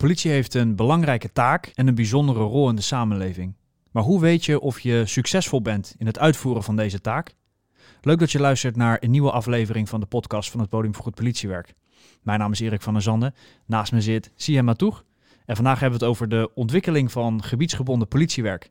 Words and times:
politie 0.00 0.30
heeft 0.30 0.54
een 0.54 0.76
belangrijke 0.76 1.32
taak 1.32 1.66
en 1.74 1.86
een 1.86 1.94
bijzondere 1.94 2.38
rol 2.38 2.68
in 2.68 2.76
de 2.76 2.82
samenleving. 2.82 3.54
Maar 3.90 4.02
hoe 4.02 4.20
weet 4.20 4.44
je 4.44 4.60
of 4.60 4.80
je 4.80 5.02
succesvol 5.06 5.62
bent 5.62 5.94
in 5.98 6.06
het 6.06 6.18
uitvoeren 6.18 6.62
van 6.62 6.76
deze 6.76 7.00
taak? 7.00 7.34
Leuk 8.00 8.18
dat 8.18 8.32
je 8.32 8.40
luistert 8.40 8.76
naar 8.76 8.96
een 9.00 9.10
nieuwe 9.10 9.30
aflevering 9.30 9.88
van 9.88 10.00
de 10.00 10.06
podcast 10.06 10.50
van 10.50 10.60
het 10.60 10.68
Podium 10.68 10.94
voor 10.94 11.04
Goed 11.04 11.14
Politiewerk. 11.14 11.74
Mijn 12.22 12.38
naam 12.38 12.52
is 12.52 12.60
Erik 12.60 12.82
van 12.82 12.92
der 12.92 13.02
Zanden. 13.02 13.34
Naast 13.66 13.92
me 13.92 14.00
zit 14.00 14.30
Siem 14.34 14.64
Matoeg. 14.64 15.04
En 15.46 15.56
vandaag 15.56 15.80
hebben 15.80 15.98
we 15.98 16.04
het 16.04 16.14
over 16.14 16.28
de 16.28 16.50
ontwikkeling 16.54 17.12
van 17.12 17.42
gebiedsgebonden 17.42 18.08
politiewerk. 18.08 18.70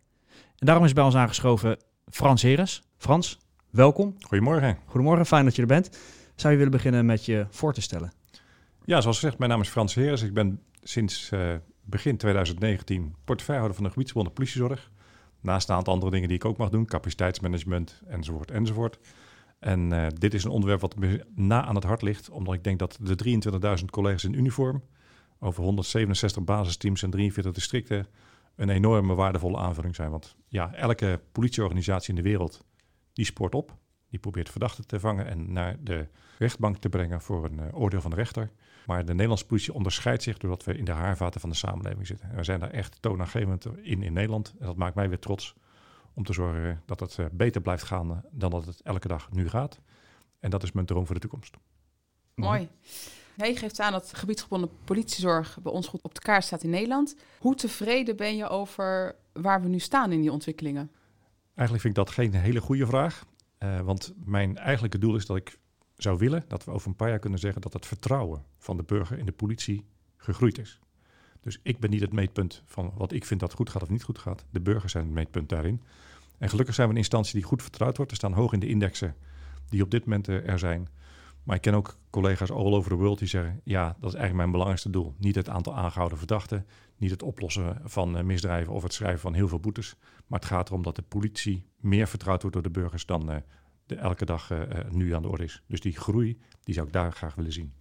En 0.58 0.66
daarom 0.66 0.86
is 0.86 0.94
bij 0.94 1.04
ons 1.04 1.16
aangeschoven 1.16 1.78
Frans 2.12 2.42
Heres. 2.42 2.82
Frans, 2.98 3.40
welkom. 3.70 4.16
Goedemorgen. 4.20 4.78
Goedemorgen, 4.86 5.26
fijn 5.26 5.46
dat 5.46 5.56
je 5.56 5.62
er 5.62 5.68
bent. 5.68 5.90
Zou 6.36 6.52
je 6.52 6.58
willen 6.58 6.74
beginnen 6.74 7.06
met 7.06 7.26
je 7.26 7.46
voor 7.50 7.74
te 7.74 7.82
stellen? 7.82 8.12
Ja, 8.86 9.02
zoals 9.02 9.20
gezegd, 9.20 9.38
mijn 9.38 9.50
naam 9.50 9.62
is 9.62 9.70
Frans 9.70 9.96
Heres. 9.96 10.22
Ik 10.22 10.34
ben 10.34 10.60
sinds 10.90 11.32
uh, 11.32 11.56
begin 11.84 12.18
2019 12.18 13.16
portefeuillehouder 13.24 13.76
van 13.76 13.84
de 13.84 13.90
gebiedsgebonden 13.90 14.34
politiezorg. 14.34 14.92
Naast 15.42 15.70
een 15.70 15.76
aantal 15.76 15.94
andere 15.94 16.12
dingen 16.12 16.28
die 16.28 16.38
ik 16.38 16.46
ook 16.46 16.58
mag 16.58 16.70
doen, 16.70 16.86
capaciteitsmanagement 16.86 18.02
enzovoort 18.08 18.52
enzovoort. 18.52 19.00
En 19.60 19.94
uh, 19.94 20.08
dit 20.14 20.34
is 20.34 20.44
een 20.44 20.52
onderwerp 20.52 20.82
wat 20.82 20.96
me 20.96 21.26
na 21.36 21.66
aan 21.66 21.76
het 21.76 21.84
hart 21.84 22.02
ligt, 22.02 22.30
omdat 22.30 22.54
ik 22.54 22.64
denk 22.64 22.80
dat 22.80 22.98
de 23.02 23.40
23.000 23.80 23.86
collega's 23.86 24.24
in 24.24 24.34
uniform, 24.34 24.84
over 25.40 25.64
167 25.64 26.44
basisteams 26.44 27.04
en 27.04 27.10
43 27.10 27.52
districten, 27.52 28.08
een 28.56 28.70
enorme 28.70 29.14
waardevolle 29.14 29.58
aanvulling 29.58 29.96
zijn. 29.96 30.12
Want 30.12 30.36
ja, 30.48 30.74
elke 30.74 31.22
politieorganisatie 31.32 32.10
in 32.10 32.16
de 32.16 32.30
wereld, 32.30 32.66
die 33.14 33.26
sport 33.26 33.56
op. 33.56 33.78
Die 34.10 34.20
probeert 34.20 34.50
verdachten 34.50 34.88
te 34.88 35.00
vangen 35.00 35.28
en 35.28 35.54
naar 35.54 35.76
de 35.84 36.08
rechtbank 36.38 36.78
te 36.78 36.90
brengen 36.90 37.22
voor 37.22 37.46
een 37.46 37.60
uh, 37.60 37.80
oordeel 37.80 38.02
van 38.02 38.10
de 38.10 38.16
rechter. 38.16 38.52
Maar 38.90 39.06
de 39.06 39.12
Nederlandse 39.12 39.46
politie 39.46 39.74
onderscheidt 39.74 40.24
zich 40.24 40.38
doordat 40.38 40.64
we 40.64 40.78
in 40.78 40.86
de 40.86 40.92
haarvaten 40.92 41.42
van 41.42 41.50
de 41.50 41.56
samenleving 41.56 42.08
zitten. 42.08 42.30
En 42.30 42.36
we 42.36 42.44
zijn 42.44 42.60
daar 42.60 42.72
echt 42.72 43.02
toonaangevend 43.02 43.66
in 43.66 44.04
in 44.04 44.14
Nederland. 44.14 44.54
En 44.60 44.66
dat 44.66 44.76
maakt 44.76 44.96
mij 44.96 45.10
weer 45.10 45.20
trots 45.20 45.56
om 46.14 46.24
te 46.24 46.34
zorgen 46.34 46.82
dat 46.86 47.00
het 47.00 47.18
uh, 47.18 47.26
beter 47.32 47.62
blijft 47.62 47.84
gaan 47.84 48.24
dan 48.32 48.52
dat 48.52 48.66
het 48.66 48.82
elke 48.82 49.08
dag 49.08 49.32
nu 49.32 49.50
gaat. 49.50 49.80
En 50.40 50.50
dat 50.50 50.64
is 50.64 50.72
mijn 50.72 50.86
droom 50.86 51.06
voor 51.06 51.16
de 51.16 51.22
toekomst. 51.22 51.58
Mooi. 52.36 52.70
Ja, 53.36 53.46
je 53.46 53.56
geeft 53.56 53.80
aan 53.80 53.92
dat 53.92 54.14
gebiedsgebonden 54.14 54.70
politiezorg 54.84 55.60
bij 55.62 55.72
ons 55.72 55.88
goed 55.88 56.02
op 56.02 56.16
de 56.16 56.22
kaart 56.22 56.44
staat 56.44 56.64
in 56.64 56.70
Nederland. 56.70 57.16
Hoe 57.40 57.56
tevreden 57.56 58.16
ben 58.16 58.36
je 58.36 58.48
over 58.48 59.16
waar 59.34 59.62
we 59.62 59.68
nu 59.68 59.80
staan 59.80 60.12
in 60.12 60.22
die 60.22 60.32
ontwikkelingen? 60.32 60.92
Eigenlijk 61.56 61.82
vind 61.82 61.98
ik 61.98 62.06
dat 62.06 62.14
geen 62.14 62.34
hele 62.34 62.62
goede 62.62 62.86
vraag. 62.86 63.26
Uh, 63.60 63.80
want 63.80 64.14
mijn 64.26 64.58
eigenlijke 64.58 64.98
doel 64.98 65.16
is 65.16 65.26
dat 65.26 65.38
ik 65.38 65.60
zou 66.02 66.18
willen 66.18 66.44
dat 66.48 66.64
we 66.64 66.72
over 66.72 66.88
een 66.88 66.96
paar 66.96 67.10
jaar 67.10 67.20
kunnen 67.20 67.40
zeggen 67.40 67.62
dat 67.62 67.74
het 67.74 67.86
vertrouwen 67.86 68.44
van 68.58 68.78
de 68.78 68.84
burger 68.84 69.18
in 69.18 69.26
de 69.26 69.32
politie 69.32 69.86
gegroeid 70.18 70.58
is. 70.58 70.80
Dus 71.42 71.60
ik 71.64 71.80
ben 71.80 71.90
niet 71.90 72.02
het 72.02 72.14
meetpunt 72.14 72.64
van 72.66 72.92
wat 72.96 73.12
ik 73.12 73.26
vind 73.26 73.40
dat 73.40 73.54
goed 73.54 73.70
gaat 73.70 73.82
of 73.82 73.90
niet 73.90 74.04
goed 74.04 74.20
gaat. 74.20 74.46
De 74.50 74.62
burgers 74.62 74.92
zijn 74.92 75.06
het 75.06 75.14
meetpunt 75.14 75.50
daarin. 75.50 75.82
En 76.38 76.50
gelukkig 76.50 76.76
zijn 76.76 76.88
we 76.88 76.94
een 76.94 77.00
instantie 77.00 77.34
die 77.34 77.44
goed 77.44 77.62
vertrouwd 77.62 77.98
wordt. 77.98 78.12
We 78.12 78.18
staan 78.18 78.34
hoog 78.34 78.54
in 78.54 78.60
de 78.60 78.68
indexen 78.68 79.16
die 79.70 79.84
op 79.84 79.92
dit 79.92 80.06
moment 80.06 80.28
er 80.28 80.60
zijn. 80.60 80.88
Maar 81.44 81.56
ik 81.56 81.62
ken 81.62 81.74
ook 81.74 81.98
collega's 82.10 82.52
all 82.52 82.74
over 82.74 82.90
the 82.90 82.98
world 82.98 83.20
die 83.20 83.28
zeggen: 83.28 83.62
ja, 83.64 83.86
dat 83.86 84.10
is 84.10 84.16
eigenlijk 84.16 84.36
mijn 84.36 84.52
belangrijkste 84.52 84.90
doel. 84.90 85.16
Niet 85.18 85.36
het 85.36 85.50
aantal 85.50 85.76
aangehouden 85.76 86.18
verdachten, 86.18 86.66
niet 86.98 87.12
het 87.12 87.24
oplossen 87.24 87.82
van 87.84 88.26
misdrijven 88.26 88.74
of 88.74 88.84
het 88.84 88.94
schrijven 88.94 89.20
van 89.20 89.34
heel 89.34 89.48
veel 89.48 89.60
boetes. 89.60 89.96
Maar 90.28 90.40
het 90.40 90.48
gaat 90.48 90.70
erom 90.70 90.84
dat 90.84 90.96
de 90.96 91.02
politie 91.02 91.66
meer 91.78 92.08
vertrouwd 92.08 92.42
wordt 92.42 92.56
door 92.56 92.66
de 92.66 92.80
burgers 92.80 93.06
dan 93.06 93.32
uh, 93.32 93.38
de 93.90 93.96
elke 93.96 94.26
dag 94.26 94.52
uh, 94.52 94.60
nu 94.90 95.14
aan 95.14 95.22
de 95.22 95.30
orde 95.30 95.44
is. 95.44 95.64
Dus 95.68 95.80
die 95.80 95.98
groei, 95.98 96.40
die 96.64 96.74
zou 96.74 96.88
ik 96.88 96.94
daar 96.94 97.12
graag 97.12 97.36
willen 97.36 97.52
zien. 97.52 97.74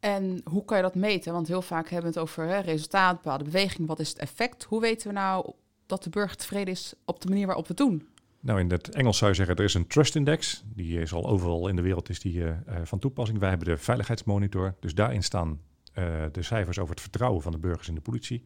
En 0.00 0.40
hoe 0.44 0.64
kan 0.64 0.76
je 0.76 0.82
dat 0.82 0.94
meten? 0.94 1.32
Want 1.32 1.48
heel 1.48 1.62
vaak 1.62 1.88
hebben 1.88 2.12
we 2.12 2.18
het 2.18 2.28
over 2.28 2.46
hè, 2.46 2.58
resultaat, 2.58 3.22
bepaalde 3.22 3.44
beweging. 3.44 3.88
Wat 3.88 4.00
is 4.00 4.08
het 4.08 4.18
effect? 4.18 4.64
Hoe 4.64 4.80
weten 4.80 5.08
we 5.08 5.14
nou 5.14 5.52
dat 5.86 6.02
de 6.02 6.10
burger 6.10 6.36
tevreden 6.36 6.72
is 6.72 6.94
op 7.04 7.20
de 7.20 7.28
manier 7.28 7.46
waarop 7.46 7.66
we 7.66 7.74
het 7.76 7.86
doen? 7.86 8.08
Nou, 8.40 8.60
in 8.60 8.70
het 8.70 8.88
Engels 8.88 9.18
zou 9.18 9.30
je 9.30 9.36
zeggen, 9.36 9.56
er 9.56 9.64
is 9.64 9.74
een 9.74 9.86
trust 9.86 10.16
index. 10.16 10.64
Die 10.66 11.00
is 11.00 11.12
al 11.12 11.26
overal 11.26 11.68
in 11.68 11.76
de 11.76 11.82
wereld 11.82 12.08
is 12.08 12.20
die, 12.20 12.34
uh, 12.34 12.56
van 12.82 12.98
toepassing. 12.98 13.38
Wij 13.38 13.48
hebben 13.48 13.68
de 13.68 13.76
veiligheidsmonitor. 13.76 14.74
Dus 14.80 14.94
daarin 14.94 15.22
staan 15.22 15.60
uh, 15.94 16.24
de 16.32 16.42
cijfers 16.42 16.78
over 16.78 16.90
het 16.90 17.00
vertrouwen 17.00 17.42
van 17.42 17.52
de 17.52 17.58
burgers 17.58 17.88
in 17.88 17.94
de 17.94 18.00
politie. 18.00 18.44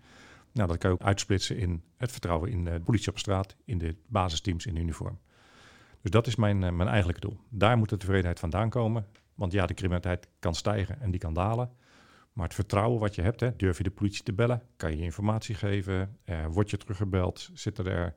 Nou, 0.53 0.69
dat 0.69 0.79
kan 0.79 0.91
je 0.91 0.97
ook 0.97 1.07
uitsplitsen 1.07 1.57
in 1.57 1.83
het 1.97 2.13
vertrouwen 2.13 2.51
in 2.51 2.65
de 2.65 2.81
politie 2.85 3.11
op 3.11 3.19
straat, 3.19 3.57
in 3.65 3.79
de 3.79 3.97
basisteams 4.07 4.67
in 4.67 4.77
uniform. 4.77 5.19
Dus 6.07 6.15
dat 6.15 6.27
is 6.27 6.37
mijn, 6.37 6.63
uh, 6.63 6.71
mijn 6.71 6.89
eigenlijke 6.89 7.21
doel. 7.21 7.39
Daar 7.49 7.79
moet 7.79 7.89
de 7.89 7.97
tevredenheid 7.97 8.39
vandaan 8.39 8.71
komen. 8.71 9.07
Want 9.35 9.53
ja, 9.53 9.67
de 9.67 9.75
criminaliteit 9.75 10.29
kan 10.39 10.55
stijgen 10.55 11.01
en 11.01 11.11
die 11.11 11.21
kan 11.21 11.35
dalen. 11.35 11.71
Maar 12.33 12.45
het 12.45 12.55
vertrouwen 12.55 13.01
wat 13.01 13.15
je 13.15 13.23
hebt, 13.23 13.41
hè, 13.41 13.57
durf 13.57 13.77
je 13.77 13.83
de 13.83 13.91
politie 13.91 14.23
te 14.23 14.33
bellen? 14.33 14.63
Kan 14.77 14.97
je 14.97 15.03
informatie 15.03 15.55
geven? 15.55 16.17
word 16.51 16.71
je 16.71 16.77
teruggebeld? 16.77 17.51
Zitten 17.55 17.87
er 17.87 18.15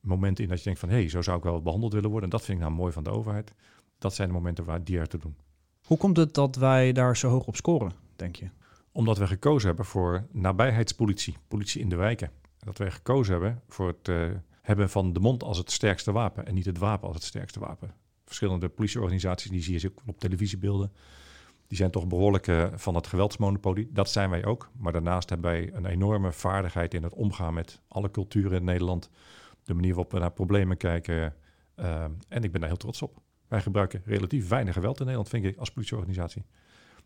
momenten 0.00 0.44
in 0.44 0.50
dat 0.50 0.58
je 0.58 0.64
denkt 0.64 0.80
van... 0.80 0.88
hé, 0.88 0.94
hey, 0.94 1.08
zo 1.08 1.22
zou 1.22 1.36
ik 1.36 1.42
wel 1.42 1.62
behandeld 1.62 1.92
willen 1.92 2.10
worden. 2.10 2.30
En 2.30 2.36
dat 2.36 2.44
vind 2.44 2.58
ik 2.58 2.64
nou 2.64 2.76
mooi 2.76 2.92
van 2.92 3.04
de 3.04 3.10
overheid. 3.10 3.54
Dat 3.98 4.14
zijn 4.14 4.28
de 4.28 4.34
momenten 4.34 4.64
waar 4.64 4.84
die 4.84 4.98
er 4.98 5.08
te 5.08 5.18
doen. 5.18 5.36
Hoe 5.84 5.98
komt 5.98 6.16
het 6.16 6.34
dat 6.34 6.56
wij 6.56 6.92
daar 6.92 7.16
zo 7.16 7.28
hoog 7.28 7.46
op 7.46 7.56
scoren, 7.56 7.92
denk 8.16 8.36
je? 8.36 8.48
Omdat 8.92 9.18
we 9.18 9.26
gekozen 9.26 9.68
hebben 9.68 9.86
voor 9.86 10.26
nabijheidspolitie, 10.30 11.36
politie 11.48 11.80
in 11.80 11.88
de 11.88 11.96
wijken. 11.96 12.30
Dat 12.58 12.78
wij 12.78 12.90
gekozen 12.90 13.32
hebben 13.32 13.62
voor 13.68 13.86
het 13.86 14.08
uh, 14.08 14.30
hebben 14.64 14.90
van 14.90 15.12
de 15.12 15.20
mond 15.20 15.42
als 15.42 15.58
het 15.58 15.70
sterkste 15.70 16.12
wapen... 16.12 16.46
en 16.46 16.54
niet 16.54 16.64
het 16.64 16.78
wapen 16.78 17.06
als 17.06 17.16
het 17.16 17.24
sterkste 17.24 17.60
wapen. 17.60 17.94
Verschillende 18.24 18.68
politieorganisaties, 18.68 19.50
die 19.50 19.62
zie 19.62 19.80
je 19.80 19.88
ook 19.88 20.02
op 20.06 20.18
televisiebeelden... 20.18 20.92
die 21.66 21.76
zijn 21.76 21.90
toch 21.90 22.06
behoorlijk 22.06 22.46
uh, 22.46 22.66
van 22.74 22.94
het 22.94 23.06
geweldsmonopolie. 23.06 23.88
Dat 23.92 24.10
zijn 24.10 24.30
wij 24.30 24.44
ook. 24.44 24.70
Maar 24.78 24.92
daarnaast 24.92 25.28
hebben 25.28 25.50
wij 25.50 25.72
een 25.72 25.86
enorme 25.86 26.32
vaardigheid 26.32 26.94
in 26.94 27.02
het 27.02 27.14
omgaan 27.14 27.54
met 27.54 27.80
alle 27.88 28.10
culturen 28.10 28.58
in 28.58 28.64
Nederland 28.64 29.10
de 29.62 29.74
manier 29.74 29.94
waarop 29.94 30.12
we 30.12 30.18
naar 30.18 30.32
problemen 30.32 30.76
kijken. 30.76 31.34
Uh, 31.76 32.04
en 32.28 32.42
ik 32.42 32.52
ben 32.52 32.60
daar 32.60 32.68
heel 32.68 32.78
trots 32.78 33.02
op. 33.02 33.22
Wij 33.48 33.62
gebruiken 33.62 34.02
relatief 34.04 34.48
weinig 34.48 34.74
geweld 34.74 34.98
in 34.98 35.04
Nederland, 35.04 35.28
vind 35.28 35.44
ik, 35.44 35.58
als 35.58 35.72
politieorganisatie. 35.72 36.44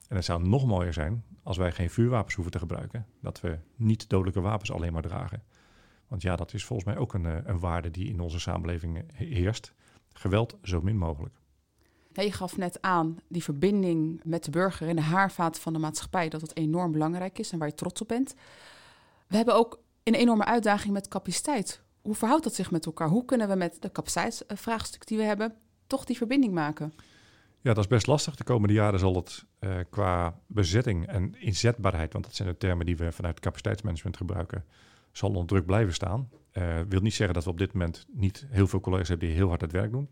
En 0.08 0.16
het 0.16 0.24
zou 0.24 0.48
nog 0.48 0.66
mooier 0.66 0.92
zijn 0.92 1.24
als 1.42 1.56
wij 1.56 1.72
geen 1.72 1.90
vuurwapens 1.90 2.34
hoeven 2.34 2.52
te 2.52 2.58
gebruiken. 2.58 3.06
Dat 3.20 3.40
we 3.40 3.58
niet 3.76 4.08
dodelijke 4.08 4.40
wapens 4.40 4.72
alleen 4.72 4.92
maar 4.92 5.02
dragen. 5.02 5.42
Want 6.08 6.22
ja, 6.22 6.36
dat 6.36 6.54
is 6.54 6.64
volgens 6.64 6.88
mij 6.88 6.98
ook 6.98 7.14
een, 7.14 7.24
een 7.24 7.58
waarde 7.58 7.90
die 7.90 8.08
in 8.08 8.20
onze 8.20 8.40
samenleving 8.40 9.04
heerst. 9.12 9.72
Geweld 10.12 10.56
zo 10.62 10.80
min 10.80 10.96
mogelijk. 10.96 11.34
Ja, 12.12 12.22
je 12.22 12.32
gaf 12.32 12.56
net 12.56 12.82
aan 12.82 13.18
die 13.28 13.42
verbinding 13.42 14.20
met 14.24 14.44
de 14.44 14.50
burger 14.50 14.88
in 14.88 14.96
de 14.96 15.02
haarvaat 15.02 15.60
van 15.60 15.72
de 15.72 15.78
maatschappij, 15.78 16.28
dat 16.28 16.40
het 16.40 16.56
enorm 16.56 16.92
belangrijk 16.92 17.38
is 17.38 17.52
en 17.52 17.58
waar 17.58 17.68
je 17.68 17.74
trots 17.74 18.00
op 18.00 18.08
bent. 18.08 18.34
We 19.26 19.36
hebben 19.36 19.54
ook 19.54 19.80
een 20.02 20.14
enorme 20.14 20.44
uitdaging 20.44 20.92
met 20.92 21.08
capaciteit 21.08 21.82
hoe 22.08 22.16
verhoudt 22.16 22.44
dat 22.44 22.54
zich 22.54 22.70
met 22.70 22.86
elkaar? 22.86 23.08
Hoe 23.08 23.24
kunnen 23.24 23.48
we 23.48 23.54
met 23.54 23.76
de 23.80 23.92
capaciteitsvraagstuk 23.92 25.06
die 25.06 25.18
we 25.18 25.24
hebben 25.24 25.54
toch 25.86 26.04
die 26.04 26.16
verbinding 26.16 26.52
maken? 26.52 26.92
Ja, 27.60 27.74
dat 27.74 27.84
is 27.84 27.90
best 27.90 28.06
lastig. 28.06 28.36
De 28.36 28.44
komende 28.44 28.74
jaren 28.74 28.98
zal 28.98 29.14
het 29.14 29.44
uh, 29.60 29.76
qua 29.90 30.40
bezetting 30.46 31.06
en 31.06 31.34
inzetbaarheid, 31.40 32.12
want 32.12 32.24
dat 32.24 32.34
zijn 32.34 32.48
de 32.48 32.56
termen 32.56 32.86
die 32.86 32.96
we 32.96 33.12
vanuit 33.12 33.40
capaciteitsmanagement 33.40 34.16
gebruiken, 34.16 34.64
zal 35.18 35.28
onder 35.28 35.46
druk 35.46 35.66
blijven 35.66 35.94
staan. 35.94 36.28
Uh, 36.52 36.80
wil 36.88 37.00
niet 37.00 37.14
zeggen 37.14 37.34
dat 37.34 37.44
we 37.44 37.50
op 37.50 37.58
dit 37.58 37.72
moment 37.72 38.06
niet 38.12 38.46
heel 38.48 38.66
veel 38.66 38.80
collega's 38.80 39.08
hebben 39.08 39.28
die 39.28 39.36
heel 39.36 39.48
hard 39.48 39.60
het 39.60 39.72
werk 39.72 39.90
doen. 39.90 40.08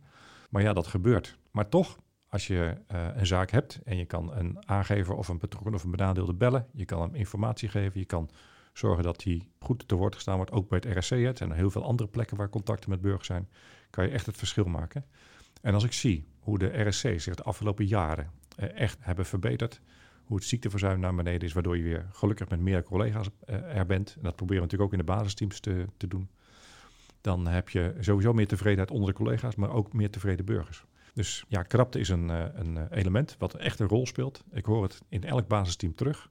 Maar 0.50 0.62
ja, 0.62 0.72
dat 0.72 0.87
gebeurt. 0.87 1.39
Maar 1.50 1.69
toch, 1.69 1.99
als 2.28 2.47
je 2.47 2.77
uh, 2.93 3.06
een 3.15 3.27
zaak 3.27 3.50
hebt 3.50 3.81
en 3.84 3.97
je 3.97 4.05
kan 4.05 4.37
een 4.37 4.69
aangever 4.69 5.15
of 5.15 5.28
een 5.28 5.39
betrokken 5.39 5.75
of 5.75 5.84
een 5.84 5.91
benadeelde 5.91 6.34
bellen, 6.34 6.67
je 6.72 6.84
kan 6.84 7.00
hem 7.00 7.15
informatie 7.15 7.69
geven, 7.69 8.00
je 8.00 8.06
kan 8.06 8.31
zorgen 8.72 9.05
dat 9.05 9.21
die 9.21 9.49
goed 9.59 9.89
te 9.89 9.94
woord 9.94 10.15
gestaan 10.15 10.37
wordt, 10.37 10.50
ook 10.50 10.69
bij 10.69 10.81
het 10.84 10.99
RSC. 10.99 11.11
Het 11.11 11.38
zijn 11.38 11.53
heel 11.53 11.71
veel 11.71 11.84
andere 11.84 12.09
plekken 12.09 12.37
waar 12.37 12.49
contacten 12.49 12.91
met 12.91 13.00
burgers 13.00 13.27
zijn. 13.27 13.49
Kan 13.91 14.05
je 14.05 14.11
echt 14.11 14.27
het 14.27 14.37
verschil 14.37 14.65
maken. 14.65 15.05
En 15.62 15.75
als 15.75 15.84
ik 15.84 15.93
zie 15.93 16.28
hoe 16.38 16.59
de 16.59 16.83
RSC 16.83 17.21
zich 17.21 17.34
de 17.34 17.43
afgelopen 17.43 17.87
jaren 17.87 18.31
eh, 18.56 18.81
echt 18.81 18.99
hebben 19.00 19.27
verbeterd, 19.27 19.81
hoe 20.26 20.37
het 20.37 20.47
ziekteverzuim 20.47 21.00
naar 21.00 21.14
beneden 21.14 21.49
is, 21.49 21.52
waardoor 21.52 21.76
je 21.76 21.82
weer 21.82 22.06
gelukkig 22.12 22.49
met 22.49 22.61
meer 22.61 22.82
collega's 22.82 23.28
eh, 23.46 23.76
er 23.76 23.87
bent. 23.87 24.14
En 24.17 24.23
dat 24.23 24.37
proberen 24.37 24.62
we 24.62 24.69
natuurlijk 24.69 24.93
ook 24.93 25.00
in 25.00 25.06
de 25.06 25.12
basisteams 25.12 25.61
te, 25.61 25.87
te 25.96 26.06
doen. 26.06 26.28
Dan 27.20 27.46
heb 27.46 27.69
je 27.69 27.94
sowieso 28.00 28.32
meer 28.32 28.46
tevredenheid 28.46 28.90
onder 28.90 29.08
de 29.08 29.17
collega's, 29.17 29.55
maar 29.55 29.70
ook 29.70 29.93
meer 29.93 30.11
tevreden 30.11 30.44
burgers. 30.44 30.84
Dus 31.14 31.44
ja, 31.49 31.62
krapte 31.62 31.99
is 31.99 32.08
een, 32.08 32.31
eh, 32.31 32.44
een 32.52 32.88
element 32.93 33.37
wat 33.38 33.55
echt 33.55 33.81
een 33.81 33.88
rol 33.88 34.06
speelt. 34.06 34.44
Ik 34.50 34.64
hoor 34.64 34.82
het 34.82 35.02
in 35.08 35.25
elk 35.25 35.49
basisteam 35.49 35.94
terug. 35.94 36.31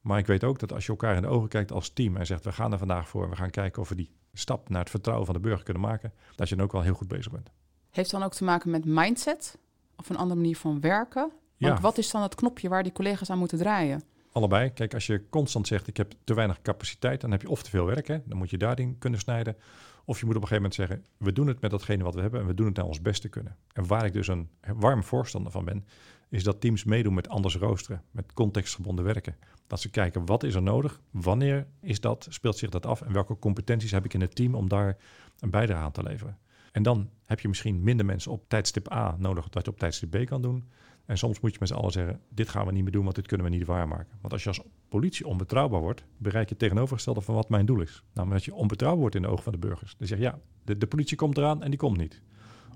Maar 0.00 0.18
ik 0.18 0.26
weet 0.26 0.44
ook 0.44 0.58
dat 0.58 0.72
als 0.72 0.84
je 0.84 0.90
elkaar 0.90 1.16
in 1.16 1.22
de 1.22 1.28
ogen 1.28 1.48
kijkt 1.48 1.72
als 1.72 1.88
team 1.88 2.16
en 2.16 2.26
zegt 2.26 2.44
we 2.44 2.52
gaan 2.52 2.72
er 2.72 2.78
vandaag 2.78 3.08
voor, 3.08 3.30
we 3.30 3.36
gaan 3.36 3.50
kijken 3.50 3.82
of 3.82 3.88
we 3.88 3.94
die 3.94 4.10
stap 4.32 4.68
naar 4.68 4.80
het 4.80 4.90
vertrouwen 4.90 5.26
van 5.26 5.34
de 5.34 5.40
burger 5.40 5.64
kunnen 5.64 5.82
maken, 5.82 6.12
dat 6.36 6.48
je 6.48 6.56
dan 6.56 6.64
ook 6.64 6.72
wel 6.72 6.82
heel 6.82 6.94
goed 6.94 7.08
bezig 7.08 7.32
bent. 7.32 7.50
Heeft 7.90 8.10
dan 8.10 8.22
ook 8.22 8.32
te 8.32 8.44
maken 8.44 8.70
met 8.70 8.84
mindset 8.84 9.58
of 9.96 10.08
een 10.10 10.16
andere 10.16 10.40
manier 10.40 10.56
van 10.56 10.80
werken? 10.80 11.32
Want 11.58 11.76
ja. 11.76 11.80
wat 11.80 11.98
is 11.98 12.10
dan 12.10 12.22
het 12.22 12.34
knopje 12.34 12.68
waar 12.68 12.82
die 12.82 12.92
collega's 12.92 13.30
aan 13.30 13.38
moeten 13.38 13.58
draaien? 13.58 14.02
Allebei. 14.32 14.72
Kijk, 14.72 14.94
als 14.94 15.06
je 15.06 15.28
constant 15.30 15.66
zegt 15.66 15.86
ik 15.86 15.96
heb 15.96 16.12
te 16.24 16.34
weinig 16.34 16.62
capaciteit, 16.62 17.20
dan 17.20 17.30
heb 17.30 17.42
je 17.42 17.48
of 17.48 17.62
te 17.62 17.70
veel 17.70 17.84
werk, 17.84 18.06
hè? 18.06 18.18
dan 18.24 18.38
moet 18.38 18.50
je 18.50 18.56
daarin 18.58 18.98
kunnen 18.98 19.20
snijden. 19.20 19.56
Of 20.04 20.20
je 20.20 20.26
moet 20.26 20.36
op 20.36 20.42
een 20.42 20.48
gegeven 20.48 20.70
moment 20.70 20.74
zeggen, 20.74 21.04
we 21.16 21.32
doen 21.32 21.46
het 21.46 21.60
met 21.60 21.70
datgene 21.70 22.04
wat 22.04 22.14
we 22.14 22.20
hebben 22.20 22.40
en 22.40 22.46
we 22.46 22.54
doen 22.54 22.66
het 22.66 22.76
naar 22.76 22.84
ons 22.84 23.02
beste 23.02 23.28
kunnen. 23.28 23.56
En 23.72 23.86
waar 23.86 24.04
ik 24.04 24.12
dus 24.12 24.28
een 24.28 24.48
warm 24.60 25.04
voorstander 25.04 25.52
van 25.52 25.64
ben, 25.64 25.84
is 26.28 26.44
dat 26.44 26.60
teams 26.60 26.84
meedoen 26.84 27.14
met 27.14 27.28
anders 27.28 27.56
roosteren, 27.56 28.02
met 28.10 28.32
contextgebonden 28.32 29.04
werken. 29.04 29.36
Dat 29.66 29.80
ze 29.80 29.90
kijken 29.90 30.26
wat 30.26 30.42
is 30.42 30.54
er 30.54 30.62
nodig, 30.62 31.00
wanneer 31.10 31.66
is 31.80 32.00
dat, 32.00 32.26
speelt 32.30 32.58
zich 32.58 32.70
dat 32.70 32.86
af 32.86 33.00
en 33.00 33.12
welke 33.12 33.38
competenties 33.38 33.90
heb 33.90 34.04
ik 34.04 34.14
in 34.14 34.20
het 34.20 34.34
team 34.34 34.54
om 34.54 34.68
daar 34.68 34.96
een 35.38 35.50
bijdrage 35.50 35.84
aan 35.84 35.92
te 35.92 36.02
leveren. 36.02 36.38
En 36.72 36.82
dan 36.82 37.10
heb 37.24 37.40
je 37.40 37.48
misschien 37.48 37.82
minder 37.82 38.06
mensen 38.06 38.32
op 38.32 38.48
tijdstip 38.48 38.92
A 38.92 39.16
nodig 39.18 39.48
dat 39.48 39.64
je 39.64 39.70
op 39.70 39.78
tijdstip 39.78 40.10
B 40.10 40.26
kan 40.26 40.42
doen. 40.42 40.68
En 41.08 41.18
soms 41.18 41.40
moet 41.40 41.52
je 41.52 41.56
met 41.60 41.68
z'n 41.68 41.74
allen 41.74 41.92
zeggen, 41.92 42.20
dit 42.28 42.48
gaan 42.48 42.66
we 42.66 42.72
niet 42.72 42.82
meer 42.82 42.92
doen, 42.92 43.04
want 43.04 43.14
dit 43.14 43.26
kunnen 43.26 43.50
we 43.50 43.56
niet 43.56 43.66
waarmaken. 43.66 44.18
Want 44.20 44.32
als 44.32 44.42
je 44.42 44.48
als 44.48 44.60
politie 44.88 45.26
onbetrouwbaar 45.26 45.80
wordt, 45.80 46.04
bereik 46.16 46.44
je 46.44 46.50
het 46.50 46.58
tegenovergestelde 46.58 47.20
van 47.20 47.34
wat 47.34 47.48
mijn 47.48 47.66
doel 47.66 47.80
is. 47.80 48.02
Namelijk 48.12 48.44
dat 48.44 48.54
je 48.54 48.60
onbetrouwbaar 48.60 49.00
wordt 49.00 49.14
in 49.14 49.22
de 49.22 49.28
ogen 49.28 49.42
van 49.42 49.52
de 49.52 49.58
burgers. 49.58 49.94
Dan 49.98 50.06
zeg 50.06 50.18
je, 50.18 50.24
ja, 50.24 50.38
de, 50.64 50.86
politie 50.86 51.16
komt 51.16 51.36
eraan 51.36 51.62
en 51.62 51.70
die 51.70 51.78
komt 51.78 51.96
niet. 51.96 52.22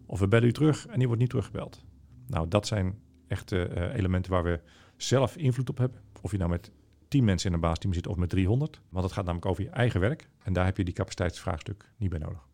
Of 0.07 0.21
we 0.21 0.29
bellen 0.29 0.49
u 0.49 0.53
terug 0.53 0.87
en 0.87 0.97
die 0.99 1.07
wordt 1.07 1.21
niet 1.21 1.31
teruggebeld. 1.31 1.85
Nou, 2.27 2.49
dat 2.49 2.67
zijn 2.67 2.99
echte 3.27 3.71
uh, 3.77 3.95
elementen 3.95 4.33
waar 4.33 4.45
we 4.45 4.61
zelf 4.97 5.37
invloed 5.37 5.69
op 5.69 5.79
hebben. 5.79 6.01
Of 6.21 6.31
je 6.31 6.39
nou 6.39 6.51
met 6.51 6.71
10 7.09 7.25
mensen 7.25 7.49
in 7.49 7.55
een 7.55 7.61
baasteam 7.61 7.93
zit 7.93 8.07
of 8.07 8.17
met 8.17 8.29
300. 8.29 8.81
Want 8.89 9.05
het 9.05 9.15
gaat 9.15 9.25
namelijk 9.25 9.51
over 9.51 9.63
je 9.63 9.71
eigen 9.71 10.01
werk. 10.01 10.29
En 10.43 10.53
daar 10.53 10.65
heb 10.65 10.77
je 10.77 10.85
die 10.85 10.95
capaciteitsvraagstuk 10.95 11.93
niet 11.97 12.11
bij 12.11 12.19
nodig. 12.19 12.47